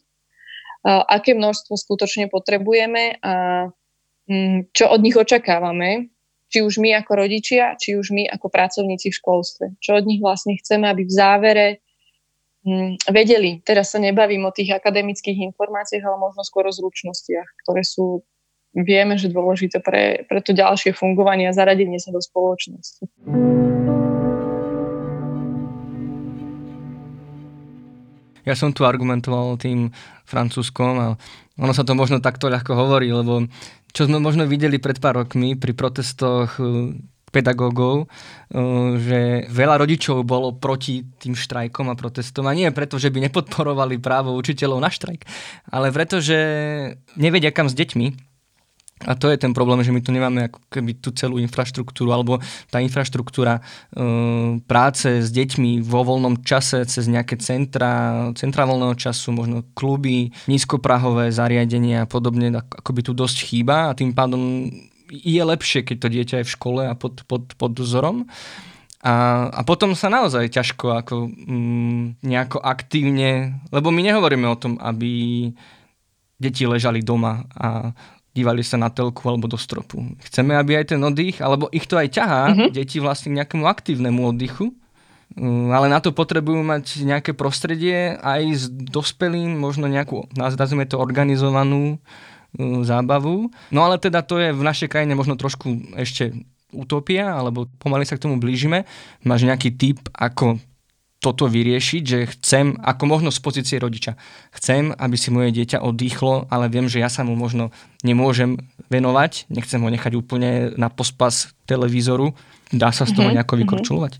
[0.86, 3.68] aké množstvo skutočne potrebujeme a
[4.28, 6.08] mm, čo od nich očakávame,
[6.50, 9.64] či už my ako rodičia, či už my ako pracovníci v školstve.
[9.78, 11.66] Čo od nich vlastne chceme, aby v závere
[12.66, 13.62] hm, vedeli.
[13.62, 18.26] Teraz sa nebavím o tých akademických informáciách, ale možno skôr o zručnostiach, ktoré sú,
[18.74, 23.06] vieme, že dôležité pre, pre to ďalšie fungovanie a zaradenie sa do spoločnosti.
[28.48, 29.92] Ja som tu argumentoval tým
[30.24, 31.06] francúzskom a
[31.60, 33.46] ono sa to možno takto ľahko hovorí, lebo
[33.92, 36.96] čo sme možno videli pred pár rokmi pri protestoch e,
[37.34, 38.56] pedagógov, e,
[38.96, 44.00] že veľa rodičov bolo proti tým štrajkom a protestom a nie preto, že by nepodporovali
[44.00, 45.26] právo učiteľov na štrajk,
[45.68, 46.38] ale preto, že
[47.18, 48.29] nevedia kam s deťmi
[49.00, 52.36] a to je ten problém, že my tu nemáme ako keby tú celú infraštruktúru, alebo
[52.68, 53.62] tá infraštruktúra e,
[54.68, 61.32] práce s deťmi vo voľnom čase cez nejaké centra, centra voľného času, možno kluby, nízkoprahové
[61.32, 64.68] zariadenia a podobne, ako by tu dosť chýba a tým pádom
[65.08, 68.28] je lepšie, keď to dieťa je v škole a pod, pod, pod dozorom.
[69.00, 74.76] A, a potom sa naozaj ťažko ako mm, nejako aktívne, lebo my nehovoríme o tom,
[74.76, 75.48] aby
[76.36, 77.96] deti ležali doma a
[78.30, 80.14] dívali sa na telku alebo do stropu.
[80.22, 82.68] Chceme, aby aj ten oddych, alebo ich to aj ťahá, uh-huh.
[82.70, 84.70] deti vlastne k nejakému aktívnemu oddychu,
[85.34, 91.02] mm, ale na to potrebujú mať nejaké prostredie aj s dospelým, možno nejakú, nazvime to
[91.02, 91.98] organizovanú
[92.54, 93.50] mm, zábavu.
[93.74, 96.30] No ale teda to je v našej krajine možno trošku ešte
[96.70, 98.86] utopia, alebo pomaly sa k tomu blížime.
[99.26, 100.62] Máš nejaký typ, ako
[101.20, 104.16] toto vyriešiť, že chcem, ako možno z pozície rodiča,
[104.56, 107.68] chcem, aby si moje dieťa oddychlo, ale viem, že ja sa mu možno
[108.00, 108.56] nemôžem
[108.88, 112.32] venovať, nechcem ho nechať úplne na pospas televízoru.
[112.72, 113.36] Dá sa z toho mm-hmm.
[113.36, 113.60] nejako mhm.
[113.62, 114.12] vykorčulovať?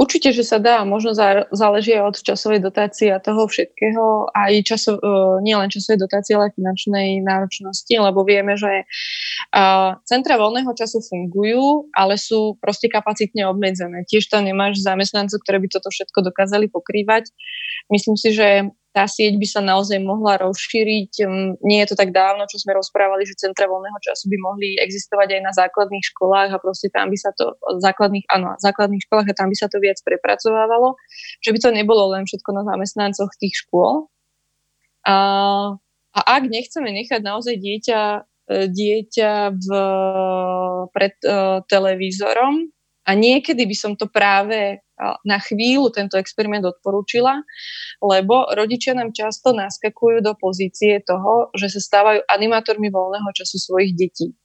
[0.00, 0.82] Určite, že sa dá.
[0.88, 1.12] Možno
[1.52, 4.32] záleží od časovej dotácie a toho všetkého.
[4.32, 5.00] Aj časo, e,
[5.44, 8.88] nie len časovej dotácie, ale aj finančnej náročnosti, lebo vieme, že
[10.08, 14.06] centra voľného času fungujú, ale sú proste kapacitne obmedzené.
[14.08, 17.28] Tiež tam nemáš zamestnancov, ktoré by toto všetko dokázali pokrývať.
[17.92, 21.22] Myslím si, že tá sieť by sa naozaj mohla rozšíriť.
[21.22, 24.68] Hm, nie je to tak dávno, čo sme rozprávali, že centra voľného času by mohli
[24.82, 29.30] existovať aj na základných školách a proste tam by sa to, základných, áno, základných školách
[29.30, 30.98] a tam by sa to viac prepracovávalo,
[31.38, 34.10] že by to nebolo len všetko na zamestnancoch tých škôl.
[35.06, 35.16] A,
[36.10, 38.00] a ak nechceme nechať naozaj dieťa,
[38.50, 39.68] e, dieťa v,
[40.90, 42.68] pred uh, televízorom,
[43.08, 44.78] a niekedy by som to práve
[45.24, 47.40] na chvíľu tento experiment odporúčila,
[48.04, 53.96] lebo rodičia nám často naskakujú do pozície toho, že sa stávajú animátormi voľného času svojich
[53.96, 54.36] detí.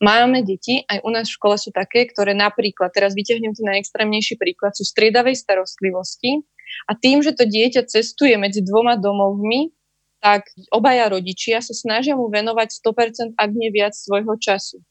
[0.00, 4.38] Máme deti, aj u nás v škole sú také, ktoré napríklad, teraz vyťahnem ten najextrémnejší
[4.38, 6.46] príklad, sú striedavej starostlivosti
[6.86, 9.74] a tým, že to dieťa cestuje medzi dvoma domovmi,
[10.18, 14.82] tak obaja rodičia sa snažia mu venovať 100%, ak nie viac svojho času.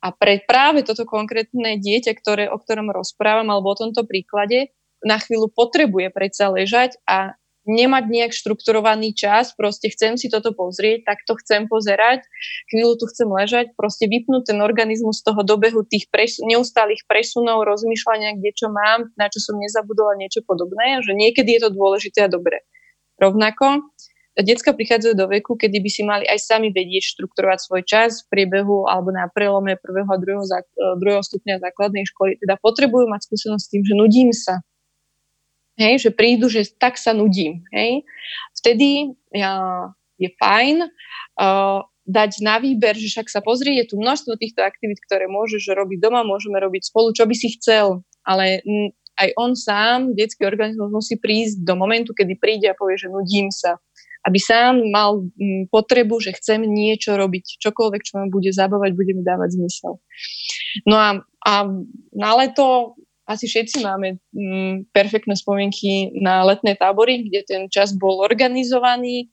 [0.00, 4.72] A pre práve toto konkrétne dieťa, ktoré, o ktorom rozprávam, alebo o tomto príklade,
[5.04, 7.36] na chvíľu potrebuje predsa ležať a
[7.68, 12.24] nemať nejak štrukturovaný čas, proste chcem si toto pozrieť, tak to chcem pozerať,
[12.72, 17.68] chvíľu tu chcem ležať, proste vypnúť ten organizmus z toho dobehu tých pres- neustálých presunov,
[17.68, 22.26] rozmýšľania, kde čo mám, na čo som nezabudla, niečo podobné, že niekedy je to dôležité
[22.26, 22.64] a dobré.
[23.20, 23.92] Rovnako
[24.38, 28.26] Decka prichádzajú do veku, kedy by si mali aj sami vedieť štrukturovať svoj čas v
[28.30, 30.62] priebehu alebo na prelome prvého a druhého, e,
[31.02, 32.38] druhého stupňa základnej školy.
[32.38, 34.62] Teda potrebujú mať skúsenosť s tým, že nudím sa.
[35.80, 37.66] Hej, že prídu, že tak sa nudím.
[37.74, 38.06] Hej.
[38.54, 39.88] Vtedy ja,
[40.20, 45.00] je fajn uh, dať na výber, že však sa pozrie, je tu množstvo týchto aktivít,
[45.08, 48.04] ktoré môžeš robiť doma, môžeme robiť spolu, čo by si chcel.
[48.28, 48.60] Ale
[49.16, 53.48] aj on sám, detský organizmus musí prísť do momentu, kedy príde a povie, že nudím
[53.48, 53.80] sa
[54.26, 59.12] aby sám mal mm, potrebu, že chcem niečo robiť, čokoľvek, čo ma bude zabávať, bude
[59.16, 59.96] mi dávať zmysel.
[60.84, 61.10] No a,
[61.46, 61.52] a
[62.12, 68.20] na leto asi všetci máme mm, perfektné spomienky na letné tábory, kde ten čas bol
[68.20, 69.30] organizovaný,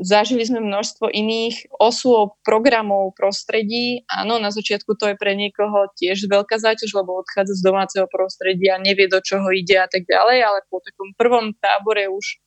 [0.00, 4.04] zažili sme množstvo iných osôb, programov, prostredí.
[4.08, 8.80] Áno, na začiatku to je pre niekoho tiež veľká záťaž, lebo odchádza z domáceho prostredia,
[8.80, 12.40] nevie do čoho ide a tak ďalej, ale po takom prvom tábore už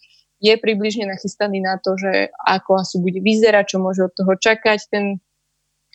[0.44, 4.80] je približne nachystaný na to, že ako asi bude vyzerať, čo môže od toho čakať
[4.92, 5.06] ten,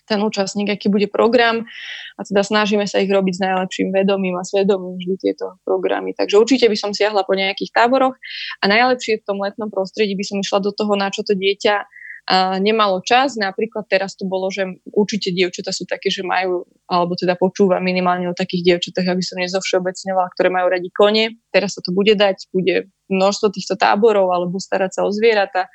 [0.09, 1.69] ten účastník, aký bude program
[2.17, 6.17] a teda snažíme sa ich robiť s najlepším vedomím a svedomím vždy tieto programy.
[6.17, 8.17] Takže určite by som siahla po nejakých táboroch
[8.59, 11.87] a najlepšie v tom letnom prostredí by som išla do toho, na čo to dieťa
[12.31, 13.35] a nemalo čas.
[13.35, 18.31] Napríklad teraz to bolo, že určite dievčatá sú také, že majú, alebo teda počúva minimálne
[18.31, 21.25] o takých dievčatách, aby som nezovšeobecňovala, ktoré majú radi kone.
[21.51, 25.67] Teraz sa to bude dať, bude množstvo týchto táborov alebo starať sa o zvieratá.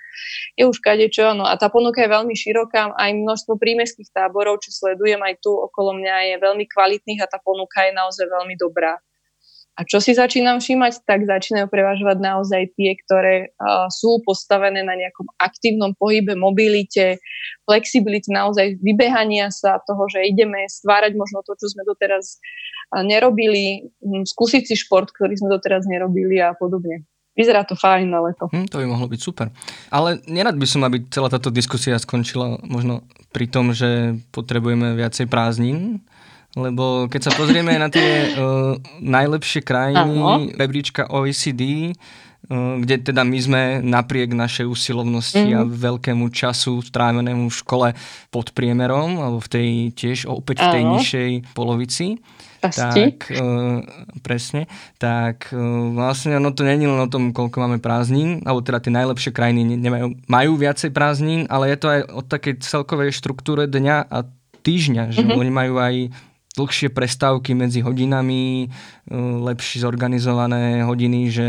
[0.55, 4.71] Je už kadečo, no a tá ponuka je veľmi široká, aj množstvo prímeských táborov, čo
[4.71, 8.95] sledujem aj tu okolo mňa je veľmi kvalitných a tá ponuka je naozaj veľmi dobrá.
[9.75, 14.95] A čo si začínam všímať, tak začínajú prevažovať naozaj tie, ktoré uh, sú postavené na
[14.95, 17.19] nejakom aktívnom pohybe, mobilite,
[17.67, 22.39] flexibilite, naozaj vybehania sa toho, že ideme stvárať možno to, čo sme doteraz
[22.95, 23.91] uh, nerobili,
[24.23, 27.03] skúsiť si šport, ktorý sme doteraz nerobili a podobne.
[27.35, 28.47] Vyzerá to fajn na leto.
[28.47, 29.51] Hm, to by mohlo byť super.
[29.91, 33.03] Ale nerad by som, aby celá táto diskusia skončila možno
[33.35, 35.99] pri tom, že potrebujeme viacej prázdnin,
[36.55, 38.79] lebo keď sa pozrieme na tie uh,
[39.19, 40.47] najlepšie krajiny ano.
[40.55, 45.55] rebríčka OECD, uh, kde teda my sme napriek našej usilovnosti mm.
[45.59, 45.75] a mhm.
[45.75, 47.87] veľkému času strávenému v škole
[48.31, 50.91] pod priemerom, alebo v tej tiež opäť v tej ano.
[50.95, 52.23] nižšej polovici,
[52.73, 53.86] tak, uh,
[54.25, 54.65] presne,
[54.97, 58.93] tak uh, vlastne ono to není len o tom, koľko máme prázdnin, alebo teda tie
[58.93, 64.10] najlepšie krajiny nemajú, majú viacej prázdnin, ale je to aj o takej celkovej štruktúre dňa
[64.10, 64.17] a
[64.65, 65.41] týždňa, že mm-hmm.
[65.41, 65.95] oni majú aj
[66.56, 68.67] dlhšie prestávky medzi hodinami, e,
[69.43, 71.47] lepšie zorganizované hodiny, že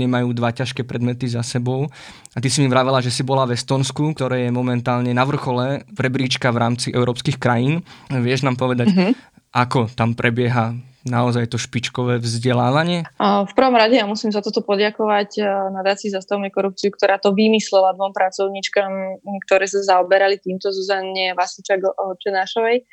[0.00, 1.84] nemajú dva ťažké predmety za sebou.
[2.32, 5.84] A ty si mi vravela, že si bola v Estonsku, ktoré je momentálne na vrchole
[5.92, 7.84] prebríčka v rámci európskych krajín.
[8.08, 9.31] Vieš nám povedať, mm-hmm.
[9.52, 13.04] Ako tam prebieha naozaj to špičkové vzdelávanie?
[13.20, 15.42] V prvom rade ja musím za toto poďakovať e,
[15.74, 21.82] nadácii zastavme korupciu, ktorá to vymyslela dvom pracovníčkam, ktoré sa zaoberali týmto Zuzane Vasičak
[22.22, 22.86] Čenášovej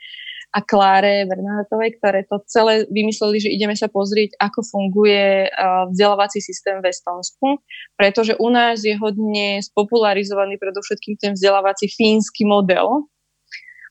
[0.50, 5.45] a Kláre Bernadetovej, ktoré to celé vymysleli, že ideme sa pozrieť, ako funguje
[5.93, 7.62] vzdelávací systém v Estonsku,
[7.93, 13.06] pretože u nás je hodne spopularizovaný predovšetkým ten vzdelávací fínsky model,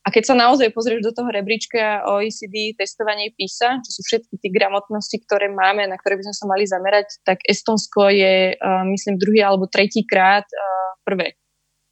[0.08, 4.48] a keď sa naozaj pozrieš do toho rebríčka OECD testovanie PISA, čo sú všetky tie
[4.48, 9.20] gramotnosti, ktoré máme, na ktoré by sme sa mali zamerať, tak Estonsko je, uh, myslím,
[9.20, 11.36] druhý alebo tretí krát uh, prvé.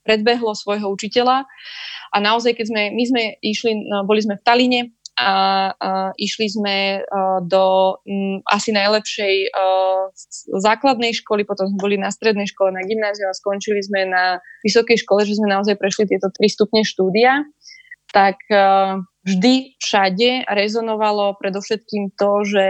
[0.09, 1.45] Predbehlo svojho učiteľa
[2.15, 4.81] a naozaj, keď sme, my sme išli, no, boli sme v Taline
[5.17, 5.33] a,
[5.73, 6.77] a išli sme
[7.49, 9.53] do m, asi najlepšej a,
[10.61, 15.03] základnej školy, potom sme boli na strednej škole, na gymnáziu a skončili sme na vysokej
[15.03, 17.43] škole, že sme naozaj prešli tieto tri stupne štúdia,
[18.17, 18.97] tak a,
[19.29, 22.67] vždy všade rezonovalo predovšetkým to, že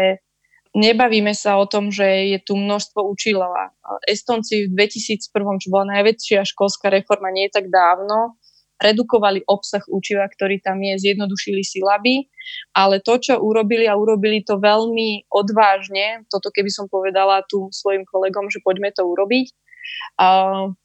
[0.75, 3.79] nebavíme sa o tom, že je tu množstvo učiteľov.
[4.11, 8.35] Estonci v 2001, čo bola najväčšia školská reforma nie tak dávno,
[8.77, 12.29] redukovali obsah učiva, ktorý tam je, zjednodušili silaby,
[12.77, 18.05] ale to, čo urobili a urobili to veľmi odvážne, toto keby som povedala tu svojim
[18.05, 19.47] kolegom, že poďme to urobiť,
[20.21, 20.77] uh,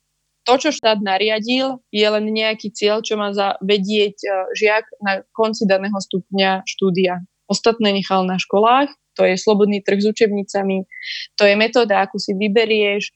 [0.43, 4.17] to, čo štát nariadil, je len nejaký cieľ, čo má za vedieť
[4.57, 7.21] žiak na konci daného stupňa štúdia.
[7.45, 10.87] Ostatné nechal na školách, to je slobodný trh s učebnicami,
[11.35, 13.11] to je metóda, ako si vyberieš,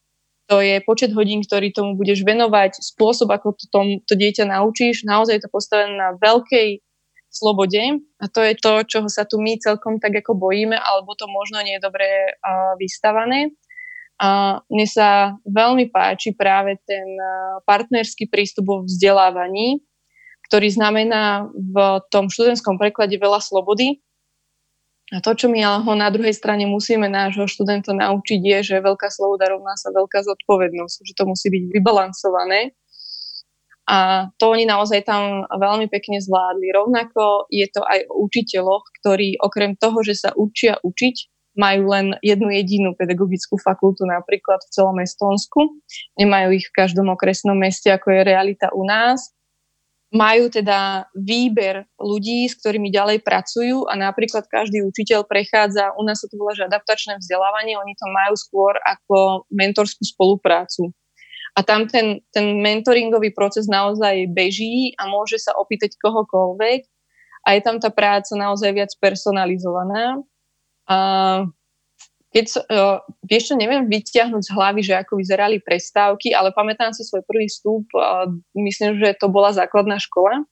[0.45, 5.01] to je počet hodín, ktorý tomu budeš venovať, spôsob, ako to, tom, to dieťa naučíš.
[5.01, 6.85] Naozaj je to postavené na veľkej
[7.33, 7.81] slobode
[8.21, 11.59] a to je to, čoho sa tu my celkom tak ako bojíme, alebo to možno
[11.65, 12.07] nie je dobre
[12.37, 13.51] uh, vystavané.
[14.71, 17.03] Mne sa veľmi páči práve ten
[17.67, 19.83] partnerský prístup vo vzdelávaní,
[20.47, 23.99] ktorý znamená v tom študentskom preklade veľa slobody,
[25.13, 29.13] a to, čo my ho na druhej strane musíme nášho študenta naučiť, je, že veľká
[29.13, 32.73] sloboda rovná sa veľká zodpovednosť, že to musí byť vybalansované.
[33.85, 36.73] A to oni naozaj tam veľmi pekne zvládli.
[36.73, 41.15] Rovnako je to aj o učiteľoch, ktorí okrem toho, že sa učia učiť,
[41.55, 45.79] majú len jednu jedinú pedagogickú fakultu napríklad v celom Estónsku.
[46.19, 49.35] Nemajú ich v každom okresnom meste, ako je realita u nás
[50.15, 56.23] majú teda výber ľudí, s ktorými ďalej pracujú a napríklad každý učiteľ prechádza, u nás
[56.23, 60.95] sa to volá, že adaptačné vzdelávanie, oni to majú skôr ako mentorskú spoluprácu.
[61.55, 66.87] A tam ten, ten mentoringový proces naozaj beží a môže sa opýtať kohokoľvek
[67.47, 70.19] a je tam tá práca naozaj viac personalizovaná.
[70.85, 70.97] A
[72.35, 77.07] keď, uh, vieš čo, neviem vyťahnuť z hlavy, že ako vyzerali prestávky, ale pamätám si
[77.07, 78.27] svoj prvý vstup, uh,
[78.59, 80.43] myslím, že to bola základná škola.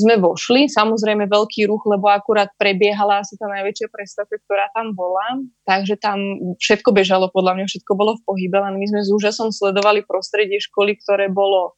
[0.00, 5.44] Sme vošli, samozrejme veľký ruch, lebo akurát prebiehala asi tá najväčšia prestávka, ktorá tam bola,
[5.68, 9.52] takže tam všetko bežalo, podľa mňa všetko bolo v pohybe, len my sme s úžasom
[9.52, 11.76] sledovali prostredie školy, ktoré bolo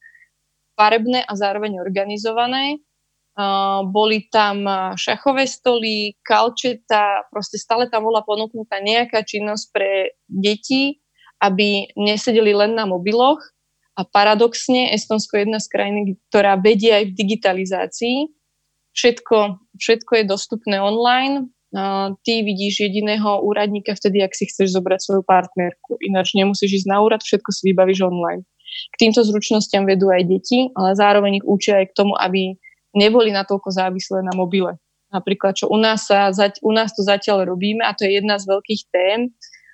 [0.78, 2.91] farebné a zároveň organizované Uh,
[3.88, 11.00] boli tam šachové stoly, kalčeta, proste stále tam bola ponúknutá nejaká činnosť pre deti,
[11.40, 13.40] aby nesedeli len na mobiloch.
[13.92, 15.96] A paradoxne, Estonsko je jedna z krajín,
[16.32, 18.18] ktorá vedie aj v digitalizácii.
[18.96, 21.52] Všetko, všetko je dostupné online.
[22.20, 25.96] Ty vidíš jediného úradníka vtedy, ak si chceš zobrať svoju partnerku.
[26.04, 28.44] Ináč nemusíš ísť na úrad, všetko si vybavíš online.
[28.92, 32.56] K týmto zručnostiam vedú aj deti, ale zároveň ich učia aj k tomu, aby
[32.92, 34.80] neboli natoľko závislé na mobile.
[35.12, 36.32] Napríklad, čo u nás, sa,
[36.64, 39.20] u nás to zatiaľ robíme, a to je jedna z veľkých tém,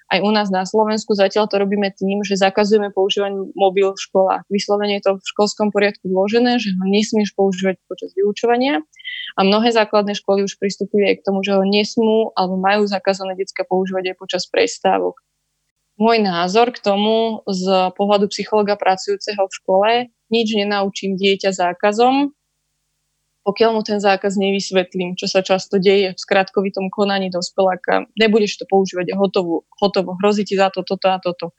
[0.09, 4.49] aj u nás na Slovensku zatiaľ to robíme tým, že zakazujeme používanie mobil v školách.
[4.49, 8.81] Vyslovene je to v školskom poriadku vložené, že ho nesmieš používať počas vyučovania
[9.37, 13.37] a mnohé základné školy už pristupujú aj k tomu, že ho nesmú alebo majú zakázané
[13.37, 15.21] detská používať aj počas prestávok.
[16.01, 19.91] Môj názor k tomu z pohľadu psychologa pracujúceho v škole,
[20.33, 22.33] nič nenaučím dieťa zákazom,
[23.49, 28.69] pokiaľ mu ten zákaz nevysvetlím, čo sa často deje v skratkovitom konaní dospeláka, nebudeš to
[28.69, 31.57] používať hotovo, hotovo, hrozí ti za to, toto a toto.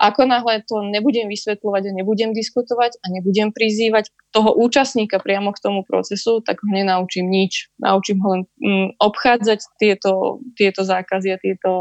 [0.00, 5.60] Ako náhle to nebudem vysvetľovať a nebudem diskutovať a nebudem prizývať toho účastníka priamo k
[5.60, 7.68] tomu procesu, tak ho nenaučím nič.
[7.76, 11.72] Naučím ho len mm, obchádzať tieto, tieto zákazy a tieto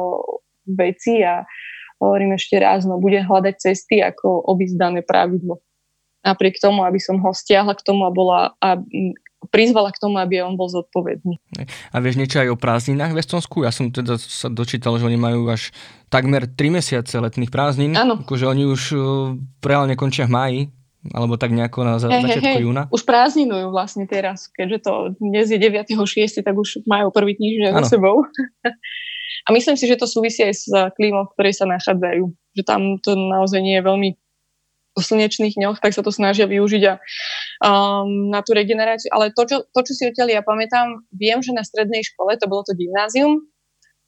[0.68, 1.48] veci a
[2.04, 5.64] hovorím ešte raz, no bude hľadať cesty, ako obísť dané pravidlo
[6.26, 8.82] napriek tomu, aby som ho stiahla k tomu a, bola, a
[9.54, 11.38] prizvala k tomu, aby on bol zodpovedný.
[11.94, 13.62] A vieš niečo aj o prázdninách v Estonsku?
[13.64, 15.70] Ja som teda sa dočítal, že oni majú až
[16.10, 17.94] takmer 3 mesiace letných prázdnin.
[17.94, 18.20] Áno.
[18.26, 19.02] Akože oni už uh,
[19.62, 20.62] reálne končia v máji,
[21.14, 22.66] alebo tak nejako na za, hey, začiatku hey, hey.
[22.66, 22.84] júna.
[22.90, 27.98] Už prázdninujú vlastne teraz, keďže to dnes je 9.6., tak už majú prvý týždeň za
[27.98, 28.26] sebou.
[29.46, 30.66] A myslím si, že to súvisí aj s
[30.98, 32.24] klímou, v ktorej sa nachádzajú.
[32.58, 34.10] Že tam to naozaj nie je veľmi
[35.02, 36.94] slnečných dňoch, tak sa to snažia využiť a,
[37.66, 39.12] um, na tú regeneráciu.
[39.12, 42.48] Ale to čo, to, čo si odtiaľ ja pamätám, viem, že na strednej škole, to
[42.48, 43.44] bolo to gymnázium,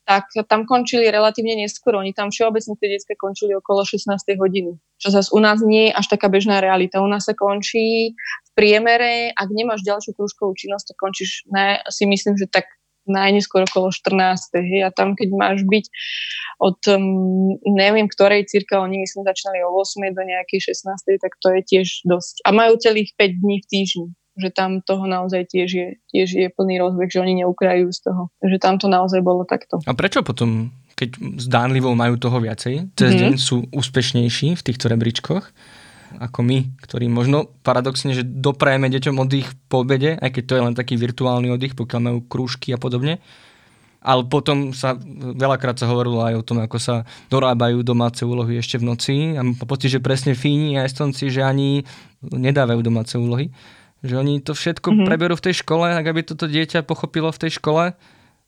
[0.07, 1.99] tak tam končili relatívne neskoro.
[1.99, 4.07] Oni tam všeobecne tie detská končili okolo 16.
[4.39, 4.79] hodiny.
[5.03, 7.03] Čo zase u nás nie je až taká bežná realita.
[7.03, 12.07] U nás sa končí v priemere, ak nemáš ďalšiu krúžkovú činnosť, tak končíš, ne, si
[12.07, 12.71] myslím, že tak
[13.07, 14.59] najneskôr okolo 14.
[14.59, 15.85] Hej, a tam, keď máš byť
[16.61, 20.13] od um, neviem ktorej círka, oni myslím začínali o 8.
[20.13, 21.23] do nejakej 16.
[21.23, 22.43] tak to je tiež dosť.
[22.45, 26.47] A majú celých 5 dní v týždni že tam toho naozaj tiež je, tiež je
[26.53, 28.29] plný rozbeh, že oni neukrajú z toho.
[28.37, 29.81] Takže tam to naozaj bolo takto.
[29.89, 33.21] A prečo potom, keď zdánlivo majú toho viacej, cez mm-hmm.
[33.25, 35.49] deň sú úspešnejší v týchto rebríčkoch?
[36.17, 40.65] Ako my, ktorí možno paradoxne, že doprajeme deťom oddych po obede, aj keď to je
[40.65, 43.21] len taký virtuálny oddych, pokiaľ majú krúžky a podobne.
[44.01, 44.93] Ale potom sa
[45.35, 46.95] veľakrát sa hovorilo aj o tom, ako sa
[47.27, 49.15] dorábajú domáce úlohy ešte v noci.
[49.35, 51.83] A mám pocit, že presne Fíni a Estonci, že ani
[52.23, 53.51] nedávajú domáce úlohy.
[54.05, 55.07] Že oni to všetko mm-hmm.
[55.09, 57.83] preberú v tej škole, tak aby toto dieťa pochopilo v tej škole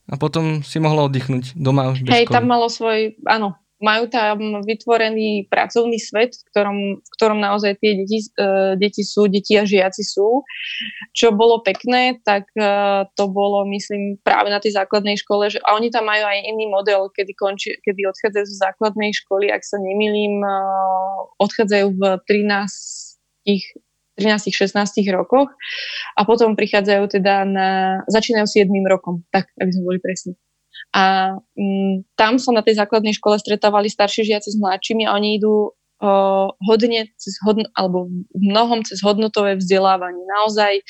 [0.10, 1.94] a potom si mohlo oddychnúť doma.
[1.94, 7.80] Hej, tam malo svoj, áno, majú tam vytvorený pracovný svet, v ktorom, v ktorom naozaj
[7.80, 10.44] tie deti, uh, deti sú, deti a žiaci sú.
[11.16, 15.80] Čo bolo pekné, tak uh, to bolo, myslím, práve na tej základnej škole, že, a
[15.80, 19.80] oni tam majú aj iný model, kedy, konči, kedy odchádzajú z základnej školy, ak sa
[19.80, 23.10] nemýlim, uh, odchádzajú v 13
[24.20, 24.76] 13-16
[25.16, 25.48] rokoch
[26.20, 27.70] a potom prichádzajú teda na,
[28.12, 30.36] začínajú 7 rokom, tak aby sme boli presní.
[30.96, 35.38] A um, tam sa na tej základnej škole stretávali starší žiaci s mladšími a oni
[35.38, 35.70] idú
[36.02, 40.24] uh, hodne cez hodno, alebo mnohom cez hodnotové vzdelávanie.
[40.26, 40.82] Naozaj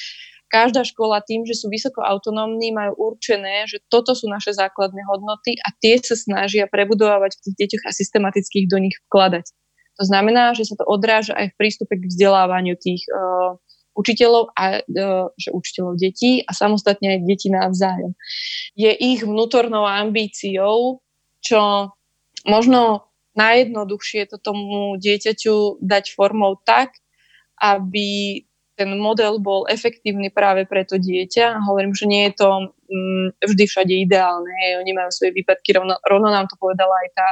[0.49, 5.59] každá škola tým, že sú vysoko autonómni, majú určené, že toto sú naše základné hodnoty
[5.61, 9.45] a tie sa snažia prebudovať v tých deťoch a systematicky ich do nich vkladať.
[9.99, 13.59] To znamená, že sa to odráža aj v prístupe k vzdelávaniu tých uh,
[13.99, 14.81] učiteľov a e,
[15.35, 18.15] že učiteľov detí a samostatne aj detí navzájom.
[18.79, 21.03] Je ich vnútornou ambíciou,
[21.43, 21.91] čo
[22.47, 26.95] možno najjednoduchšie to tomu dieťaťu dať formou tak,
[27.59, 28.41] aby
[28.79, 31.59] ten model bol efektívny práve pre to dieťa.
[31.67, 32.49] Hovorím, že nie je to
[32.87, 34.79] mm, vždy všade ideálne.
[34.79, 37.27] Oni majú svoje výpadky, rovno, rovno nám to povedala aj tá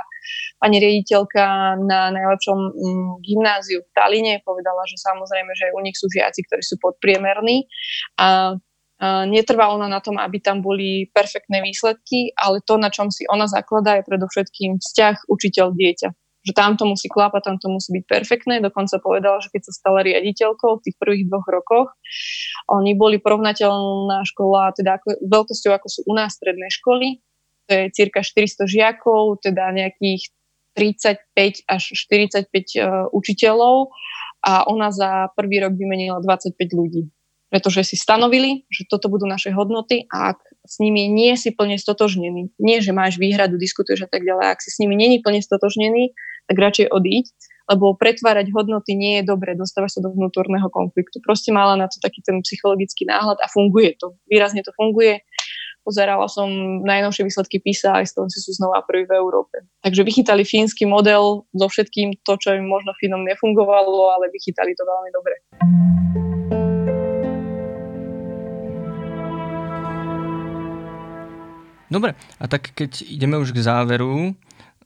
[0.59, 4.43] pani riaditeľka na najlepšom mm, gymnáziu v Taline.
[4.43, 7.71] Povedala, že samozrejme, že u nich sú žiaci, ktorí sú podpriemerní
[8.19, 8.59] a
[9.29, 14.01] netrvalo na tom, aby tam boli perfektné výsledky, ale to, na čom si ona zakladá,
[14.01, 18.63] je predovšetkým vzťah učiteľ-dieťa že tam to musí klapať, tam to musí byť perfektné.
[18.63, 21.91] Dokonca povedala, že keď sa stala riaditeľkou v tých prvých dvoch rokoch,
[22.71, 27.19] oni boli porovnateľná škola, teda ako, veľkosťou ako sú u nás stredné školy,
[27.67, 30.31] to je cirka 400 žiakov, teda nejakých
[30.79, 33.91] 35 až 45 uh, učiteľov
[34.45, 37.11] a ona za prvý rok vymenila 25 ľudí.
[37.47, 41.79] pretože si stanovili, že toto budú naše hodnoty a ak s nimi nie si plne
[41.79, 45.39] stotožnený, nie že máš výhradu, diskutuješ a tak ďalej, ak si s nimi není plne
[45.39, 46.11] stotožnený,
[46.47, 47.27] tak radšej odíď,
[47.67, 51.19] lebo pretvárať hodnoty nie je dobre, dostávaš sa do vnútorného konfliktu.
[51.19, 54.15] Proste mala na to taký ten psychologický náhľad a funguje to.
[54.31, 55.19] Výrazne to funguje.
[55.83, 56.47] Pozerala som
[56.83, 59.63] najnovšie výsledky PISA a Estonci sú znova prvý v Európe.
[59.83, 64.83] Takže vychytali fínsky model so všetkým to, čo im možno Fínom nefungovalo, ale vychytali to
[64.83, 65.35] veľmi dobre.
[71.87, 74.35] Dobre, a tak keď ideme už k záveru,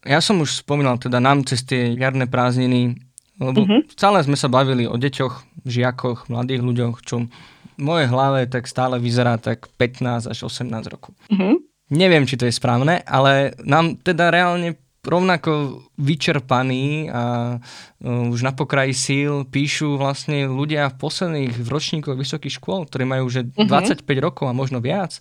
[0.06, 2.98] ja som už spomínal teda nám cez tie jarné prázdniny,
[3.42, 3.82] lebo uh-huh.
[3.94, 9.02] stále sme sa bavili o deťoch, žiakoch, mladých ľuďoch, čo v mojej hlave tak stále
[9.02, 11.18] vyzerá tak 15 až 18 rokov.
[11.30, 11.58] Uh-huh.
[11.92, 18.54] Neviem, či to je správne, ale nám teda reálne rovnako vyčerpaní a uh, už na
[18.54, 23.66] pokraji síl píšu vlastne ľudia v posledných ročníkoch vysokých škôl, ktorí majú už uh-huh.
[23.66, 25.18] 25 rokov a možno viac.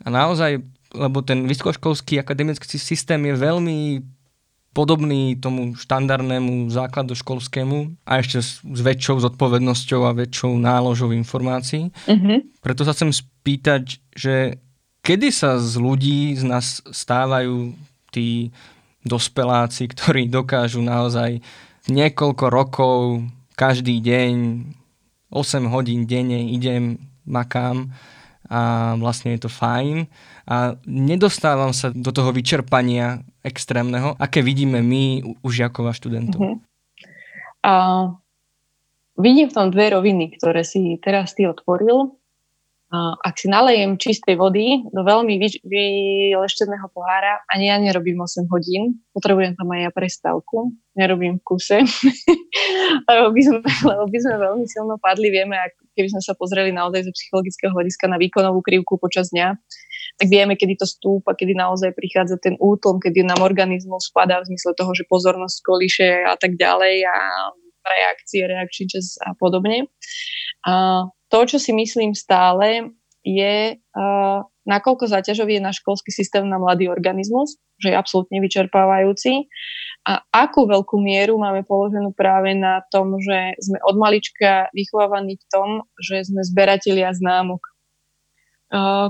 [0.00, 0.64] A naozaj,
[0.94, 3.78] lebo ten vysokoškolský akademický systém je veľmi
[4.70, 11.90] podobný tomu štandardnému základoškolskému a ešte s, s väčšou zodpovednosťou a väčšou náložou informácií.
[12.06, 12.62] Mm-hmm.
[12.62, 14.62] Preto sa chcem spýtať, že
[15.02, 17.74] kedy sa z ľudí z nás stávajú
[18.14, 18.54] tí
[19.02, 21.42] dospeláci, ktorí dokážu naozaj
[21.90, 23.26] niekoľko rokov,
[23.58, 24.34] každý deň,
[25.34, 27.90] 8 hodín denne idem, makám
[28.50, 30.10] a vlastne je to fajn
[30.50, 36.40] a nedostávam sa do toho vyčerpania extrémneho, aké vidíme my u žiakov a študentov.
[36.42, 36.58] Uh-huh.
[37.62, 37.74] A
[39.14, 42.18] vidím v tom dve roviny, ktoré si teraz ty otvoril.
[42.90, 48.50] A ak si nalejem čistej vody do veľmi vy, vylešteného pohára, ani ja nerobím 8
[48.50, 51.86] hodín, potrebujem tam aj ja prestávku, nerobím v kuse,
[53.14, 56.74] lebo, by sme, lebo by sme veľmi silno padli, vieme, ak, keby sme sa pozreli
[56.74, 59.54] naozaj zo psychologického hľadiska na výkonovú krivku počas dňa,
[60.20, 64.52] tak vieme, kedy to stúpa, kedy naozaj prichádza ten útlom, kedy nám organizmus spadá v
[64.52, 67.16] zmysle toho, že pozornosť koliše a tak ďalej a
[67.80, 69.88] reakcie, reakčný čas a podobne.
[70.68, 72.92] A to, čo si myslím stále,
[73.24, 79.48] je, uh, nakoľko zaťažový je náš školský systém na mladý organizmus, že je absolútne vyčerpávajúci
[80.04, 85.44] a akú veľkú mieru máme položenú práve na tom, že sme od malička vychovávaní v
[85.52, 85.68] tom,
[86.00, 87.60] že sme zberatelia známok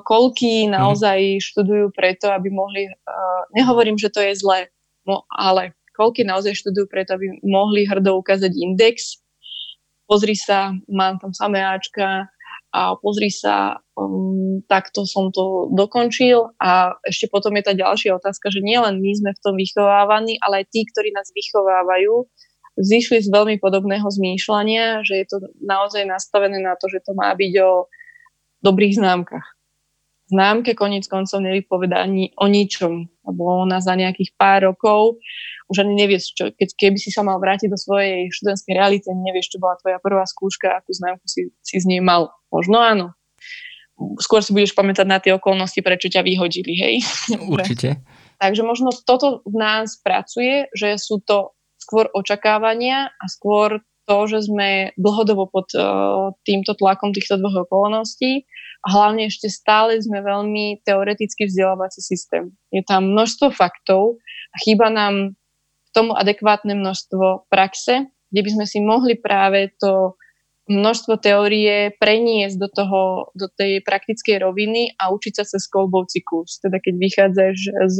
[0.00, 0.72] koľky mhm.
[0.72, 4.72] naozaj študujú preto, aby mohli, uh, nehovorím, že to je zlé,
[5.04, 9.20] no, ale koľky naozaj študujú preto, aby mohli hrdo ukázať index.
[10.08, 12.26] Pozri sa, mám tam samé Ačka
[12.72, 18.50] a pozri sa, um, takto som to dokončil a ešte potom je tá ďalšia otázka,
[18.50, 22.26] že nielen my sme v tom vychovávaní, ale aj tí, ktorí nás vychovávajú,
[22.80, 27.34] zišli z veľmi podobného zmýšľania, že je to naozaj nastavené na to, že to má
[27.36, 27.90] byť o
[28.60, 29.46] dobrých známkach.
[30.30, 35.18] Známke koniec koncov nevypoveda ani o ničom, lebo ona za nejakých pár rokov
[35.70, 39.54] už ani nevieš, čo, keď, keby si sa mal vrátiť do svojej študentskej reality, nevieš,
[39.54, 42.34] čo bola tvoja prvá skúška, akú známku si, si z nej mal.
[42.50, 43.14] Možno áno.
[44.18, 46.94] Skôr si budeš pamätať na tie okolnosti, prečo ťa vyhodili, hej?
[47.54, 48.02] Určite.
[48.42, 53.78] Takže možno toto v nás pracuje, že sú to skôr očakávania a skôr
[54.10, 58.42] to, že sme dlhodobo pod uh, týmto tlakom týchto dvoch okolností
[58.82, 62.50] a hlavne ešte stále sme veľmi teoreticky vzdelávací systém.
[62.74, 64.18] Je tam množstvo faktov
[64.50, 65.38] a chýba nám
[65.94, 70.18] tomu adekvátne množstvo praxe, kde by sme si mohli práve to
[70.70, 73.00] množstvo teórie preniesť do, toho,
[73.34, 76.62] do tej praktickej roviny a učiť sa cez kolbov cyklus.
[76.62, 77.58] Teda keď vychádzaš
[77.90, 77.98] z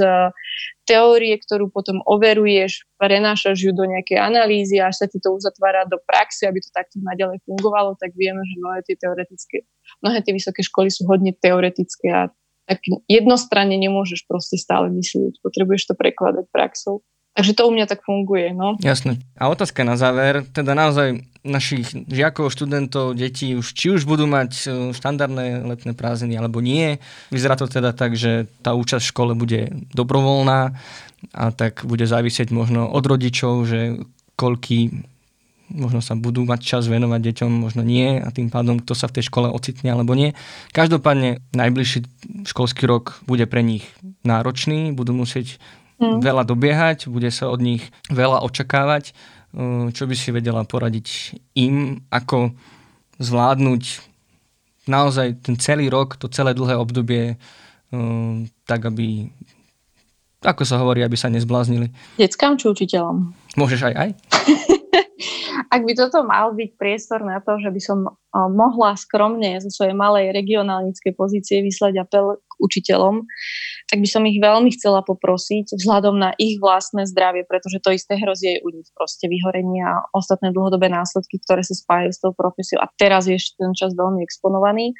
[0.86, 5.90] teórie, ktorú potom overuješ, prenášaš ju do nejakej analýzy a až sa ti to uzatvára
[5.90, 9.66] do praxe, aby to takto naďalej fungovalo, tak vieme, že mnohé tie teoretické,
[10.06, 12.22] mnohé tie vysoké školy sú hodne teoretické a
[12.70, 17.02] tak jednostranne nemôžeš proste stále myslieť, potrebuješ to prekladať praxou.
[17.30, 18.50] Takže to u mňa tak funguje.
[18.50, 18.74] No.
[18.82, 19.22] Jasné.
[19.38, 24.50] A otázka na záver, teda naozaj našich žiakov, študentov, detí, už, či už budú mať
[24.66, 27.00] e, štandardné letné prázdniny alebo nie.
[27.32, 30.76] Vyzerá to teda tak, že tá účasť v škole bude dobrovoľná
[31.32, 34.04] a tak bude závisieť možno od rodičov, že
[34.36, 35.06] koľky
[35.70, 39.20] možno sa budú mať čas venovať deťom, možno nie a tým pádom kto sa v
[39.20, 40.34] tej škole ocitne alebo nie.
[40.74, 42.04] Každopádne najbližší
[42.50, 43.86] školský rok bude pre nich
[44.26, 45.62] náročný, budú musieť
[46.00, 46.18] mm.
[46.24, 49.12] veľa dobiehať, bude sa od nich veľa očakávať.
[49.90, 52.54] Čo by si vedela poradiť im, ako
[53.18, 53.82] zvládnuť
[54.86, 57.34] naozaj ten celý rok, to celé dlhé obdobie,
[58.64, 59.26] tak aby,
[60.46, 61.90] ako sa hovorí, aby sa nezbláznili.
[62.14, 63.34] Deckám či učiteľom?
[63.58, 64.10] Môžeš aj aj.
[65.74, 67.98] ak by toto mal byť priestor na to, že by som
[68.34, 73.24] mohla skromne zo svojej malej regionálnickej pozície vyslať apel učiteľom,
[73.90, 78.14] tak by som ich veľmi chcela poprosiť vzhľadom na ich vlastné zdravie, pretože to isté
[78.14, 82.32] hrozí aj u nich proste vyhorenie a ostatné dlhodobé následky, ktoré sa spájajú s tou
[82.36, 82.78] profesiou.
[82.78, 84.94] A teraz je ešte ten čas veľmi exponovaný.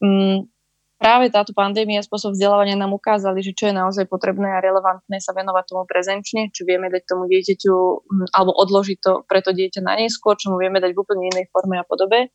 [0.00, 0.48] Mm,
[0.96, 5.20] práve táto pandémia a spôsob vzdelávania nám ukázali, že čo je naozaj potrebné a relevantné
[5.20, 9.52] sa venovať tomu prezenčne, čo vieme dať tomu dieťaťu mm, alebo odložiť to pre to
[9.52, 12.32] dieťa na neskôr, čo mu vieme dať v úplne inej forme a podobe,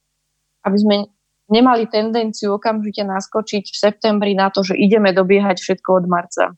[0.61, 1.09] aby sme
[1.51, 6.55] nemali tendenciu okamžite naskočiť v septembri na to, že ideme dobiehať všetko od marca.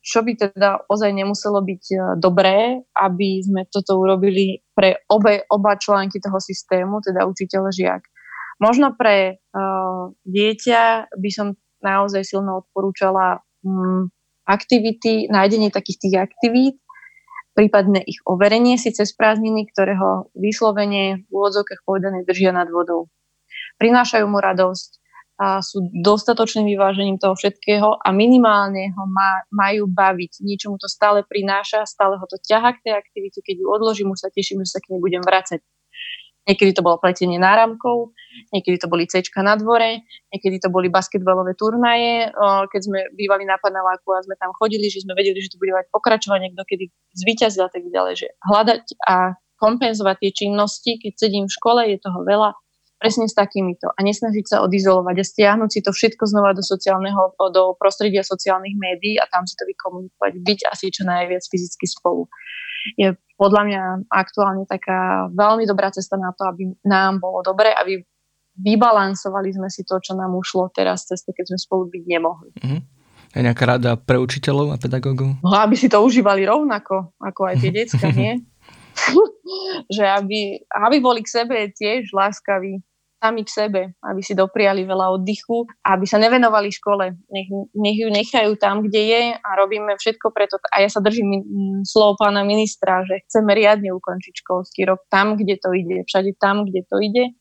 [0.00, 5.78] Čo by teda ozaj nemuselo byť e, dobré, aby sme toto urobili pre obe, oba
[5.78, 8.02] články toho systému, teda učiteľ žiak.
[8.58, 14.14] Možno pre uh, dieťa by som naozaj silno odporúčala um,
[14.46, 16.76] aktivity, nájdenie takých tých aktivít,
[17.58, 23.10] prípadne ich overenie si cez prázdniny, ktoré ho vyslovene v úvodzovkách povedané držia nad vodou.
[23.78, 25.04] Prinášajú mu radosť,
[25.34, 30.46] a sú dostatočným vyvážením toho všetkého a minimálne ho má, majú baviť.
[30.46, 34.14] Niečo mu to stále prináša, stále ho to ťaha k tej aktivite, keď ju odložím,
[34.14, 35.58] už sa teším, že sa k nej budem vracať.
[36.44, 38.12] Niekedy to bolo pletenie náramkov,
[38.52, 42.30] niekedy to boli cečka na dvore, niekedy to boli basketbalové turnaje,
[42.68, 45.72] keď sme bývali na paneláku a sme tam chodili, že sme vedeli, že to bude
[45.72, 46.84] mať pokračovanie, kto kedy
[47.16, 48.12] zvíťazil a tak ďalej.
[48.22, 52.52] Že hľadať a kompenzovať tie činnosti, keď sedím v škole, je toho veľa,
[52.98, 57.36] presne s takýmito a nesnažiť sa odizolovať a stiahnuť si to všetko znova do sociálneho,
[57.52, 62.30] do prostredia sociálnych médií a tam si to vykomunikovať, byť asi čo najviac fyzicky spolu.
[63.00, 63.82] Je podľa mňa
[64.12, 68.00] aktuálne taká veľmi dobrá cesta na to, aby nám bolo dobre, aby
[68.54, 72.50] vybalansovali sme si to, čo nám ušlo teraz cez to, keď sme spolu byť nemohli.
[72.54, 72.80] Mm-hmm.
[73.34, 75.42] Je nejaká rada pre učiteľov a pedagógov?
[75.42, 78.38] No, aby si to užívali rovnako, ako aj tie decka, nie?
[79.96, 82.80] že aby, aby boli k sebe tiež láskaví
[83.24, 87.16] sami k sebe, aby si dopriali veľa oddychu aby sa nevenovali škole.
[87.32, 90.60] Nech, nech ju nechajú tam, kde je a robíme všetko preto.
[90.68, 91.40] A ja sa držím
[91.88, 96.68] slov pána ministra, že chceme riadne ukončiť školský rok tam, kde to ide, všade tam,
[96.68, 97.32] kde to ide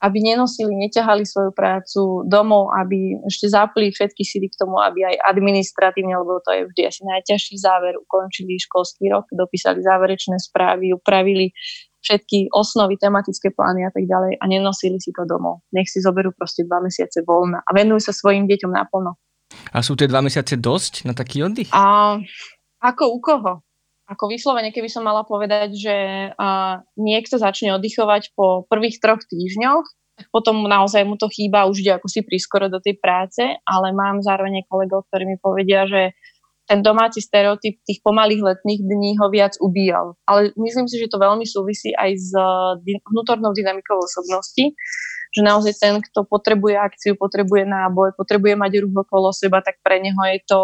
[0.00, 5.16] aby nenosili, neťahali svoju prácu domov, aby ešte zapli všetky síly k tomu, aby aj
[5.28, 11.52] administratívne, lebo to je vždy asi najťažší záver, ukončili školský rok, dopísali záverečné správy, upravili
[12.00, 15.60] všetky osnovy, tematické plány a tak ďalej a nenosili si to domov.
[15.76, 19.20] Nech si zoberú proste dva mesiace voľna a venujú sa svojim deťom naplno.
[19.76, 21.68] A sú tie dva mesiace dosť na taký oddych?
[21.76, 22.16] A
[22.80, 23.52] ako u koho?
[24.10, 25.96] Ako vyslovene, keby som mala povedať, že
[26.34, 29.86] uh, niekto začne oddychovať po prvých troch týždňoch,
[30.34, 34.20] potom naozaj mu to chýba, už ide ako si prískoro do tej práce, ale mám
[34.20, 36.12] zároveň kolegov, ktorí mi povedia, že
[36.68, 40.14] ten domáci stereotyp tých pomalých letných dní ho viac ubíjal.
[40.22, 42.30] Ale myslím si, že to veľmi súvisí aj s
[43.10, 44.78] vnútornou dynamikou osobnosti,
[45.34, 49.98] že naozaj ten, kto potrebuje akciu, potrebuje náboj, potrebuje mať ruch okolo seba, tak pre
[49.98, 50.60] neho je to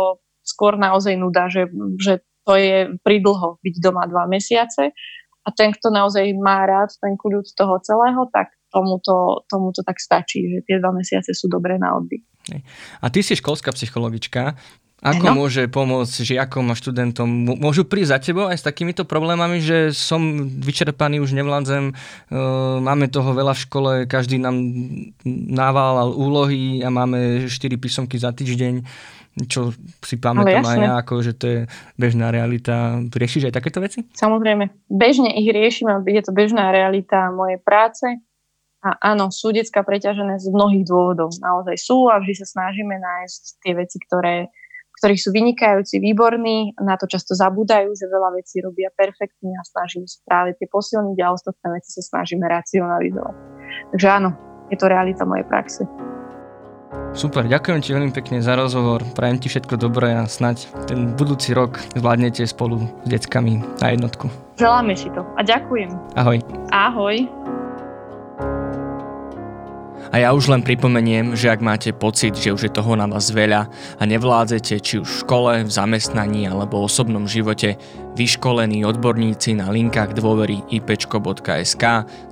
[0.47, 1.66] skôr naozaj nuda, že,
[1.99, 4.94] že to je pridlho byť doma dva mesiace.
[5.47, 9.82] A ten, kto naozaj má rád ten kľud toho celého, tak tomu to, tomu to
[9.86, 12.26] tak stačí, že tie dva mesiace sú dobré na oddych.
[13.03, 14.55] A ty si školská psychologička.
[15.05, 15.44] Ako ano?
[15.44, 17.28] môže pomôcť žiakom a študentom?
[17.61, 23.12] Môžu prísť za tebou aj s takýmito problémami, že som vyčerpaný, už nevládzem, uh, máme
[23.12, 24.57] toho veľa v škole, každý nám
[25.53, 28.82] naválal úlohy a máme 4 písomky za týždeň
[29.45, 31.61] čo si pamätám aj ja, ako, že to je
[32.01, 33.05] bežná realita.
[33.12, 34.09] Riešiš aj takéto veci?
[34.16, 38.09] Samozrejme, bežne ich riešime, je to bežná realita mojej práce.
[38.80, 41.37] A áno, sú detská preťažené z mnohých dôvodov.
[41.43, 44.49] Naozaj sú a vždy sa snažíme nájsť tie veci, ktoré,
[45.03, 46.78] ktorých sú vynikajúci, výborní.
[46.80, 51.18] Na to často zabúdajú, že veľa vecí robia perfektne a snažíme sa práve tie posilniť
[51.18, 53.37] a ostatné veci sa snažíme racionalizovať.
[53.91, 54.30] Takže áno,
[54.70, 55.82] je to realita mojej praxe.
[57.16, 61.56] Super, ďakujem ti veľmi pekne za rozhovor, prajem ti všetko dobré a snať ten budúci
[61.56, 64.28] rok zvládnete spolu s deckami na jednotku.
[64.60, 65.96] Želáme si to a ďakujem.
[66.12, 66.44] Ahoj.
[66.76, 67.24] Ahoj.
[70.12, 73.32] A ja už len pripomeniem, že ak máte pocit, že už je toho na vás
[73.32, 73.64] veľa
[73.96, 77.80] a nevládzete či už v škole, v zamestnaní alebo osobnom živote,
[78.12, 81.84] vyškolení odborníci na linkách dôvery ipčko.sk,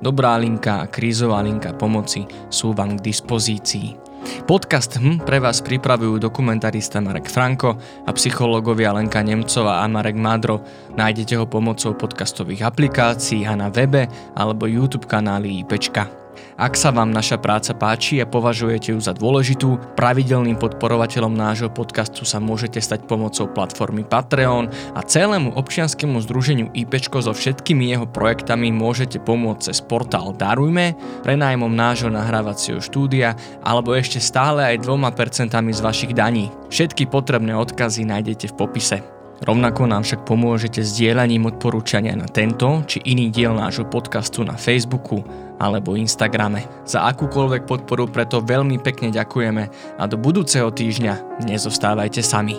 [0.05, 4.04] dobrá linka a krízová linka pomoci sú vám k dispozícii.
[4.45, 10.65] Podcast HM pre vás pripravujú dokumentarista Marek Franko a psychológovia Lenka Nemcová a Marek Madro.
[10.97, 16.24] Nájdete ho pomocou podcastových aplikácií a na webe alebo YouTube kanáli IPčka.
[16.55, 22.23] Ak sa vám naša práca páči a považujete ju za dôležitú, pravidelným podporovateľom nášho podcastu
[22.23, 28.71] sa môžete stať pomocou platformy Patreon a celému občianskému združeniu IPčko so všetkými jeho projektami
[28.71, 30.95] môžete pomôcť cez portál Darujme,
[31.27, 36.55] prenájmom nášho nahrávacieho štúdia alebo ešte stále aj dvoma percentami z vašich daní.
[36.71, 39.24] Všetky potrebné odkazy nájdete v popise.
[39.45, 45.21] Rovnako nám však pomôžete zdieľaním odporúčania na tento či iný diel nášho podcastu na Facebooku
[45.61, 46.65] alebo Instagrame.
[46.89, 49.65] Za akúkoľvek podporu preto veľmi pekne ďakujeme
[50.01, 52.57] a do budúceho týždňa nezostávajte sami.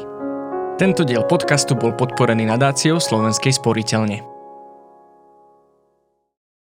[0.77, 4.34] Tento diel podcastu bol podporený nadáciou Slovenskej sporiteľne.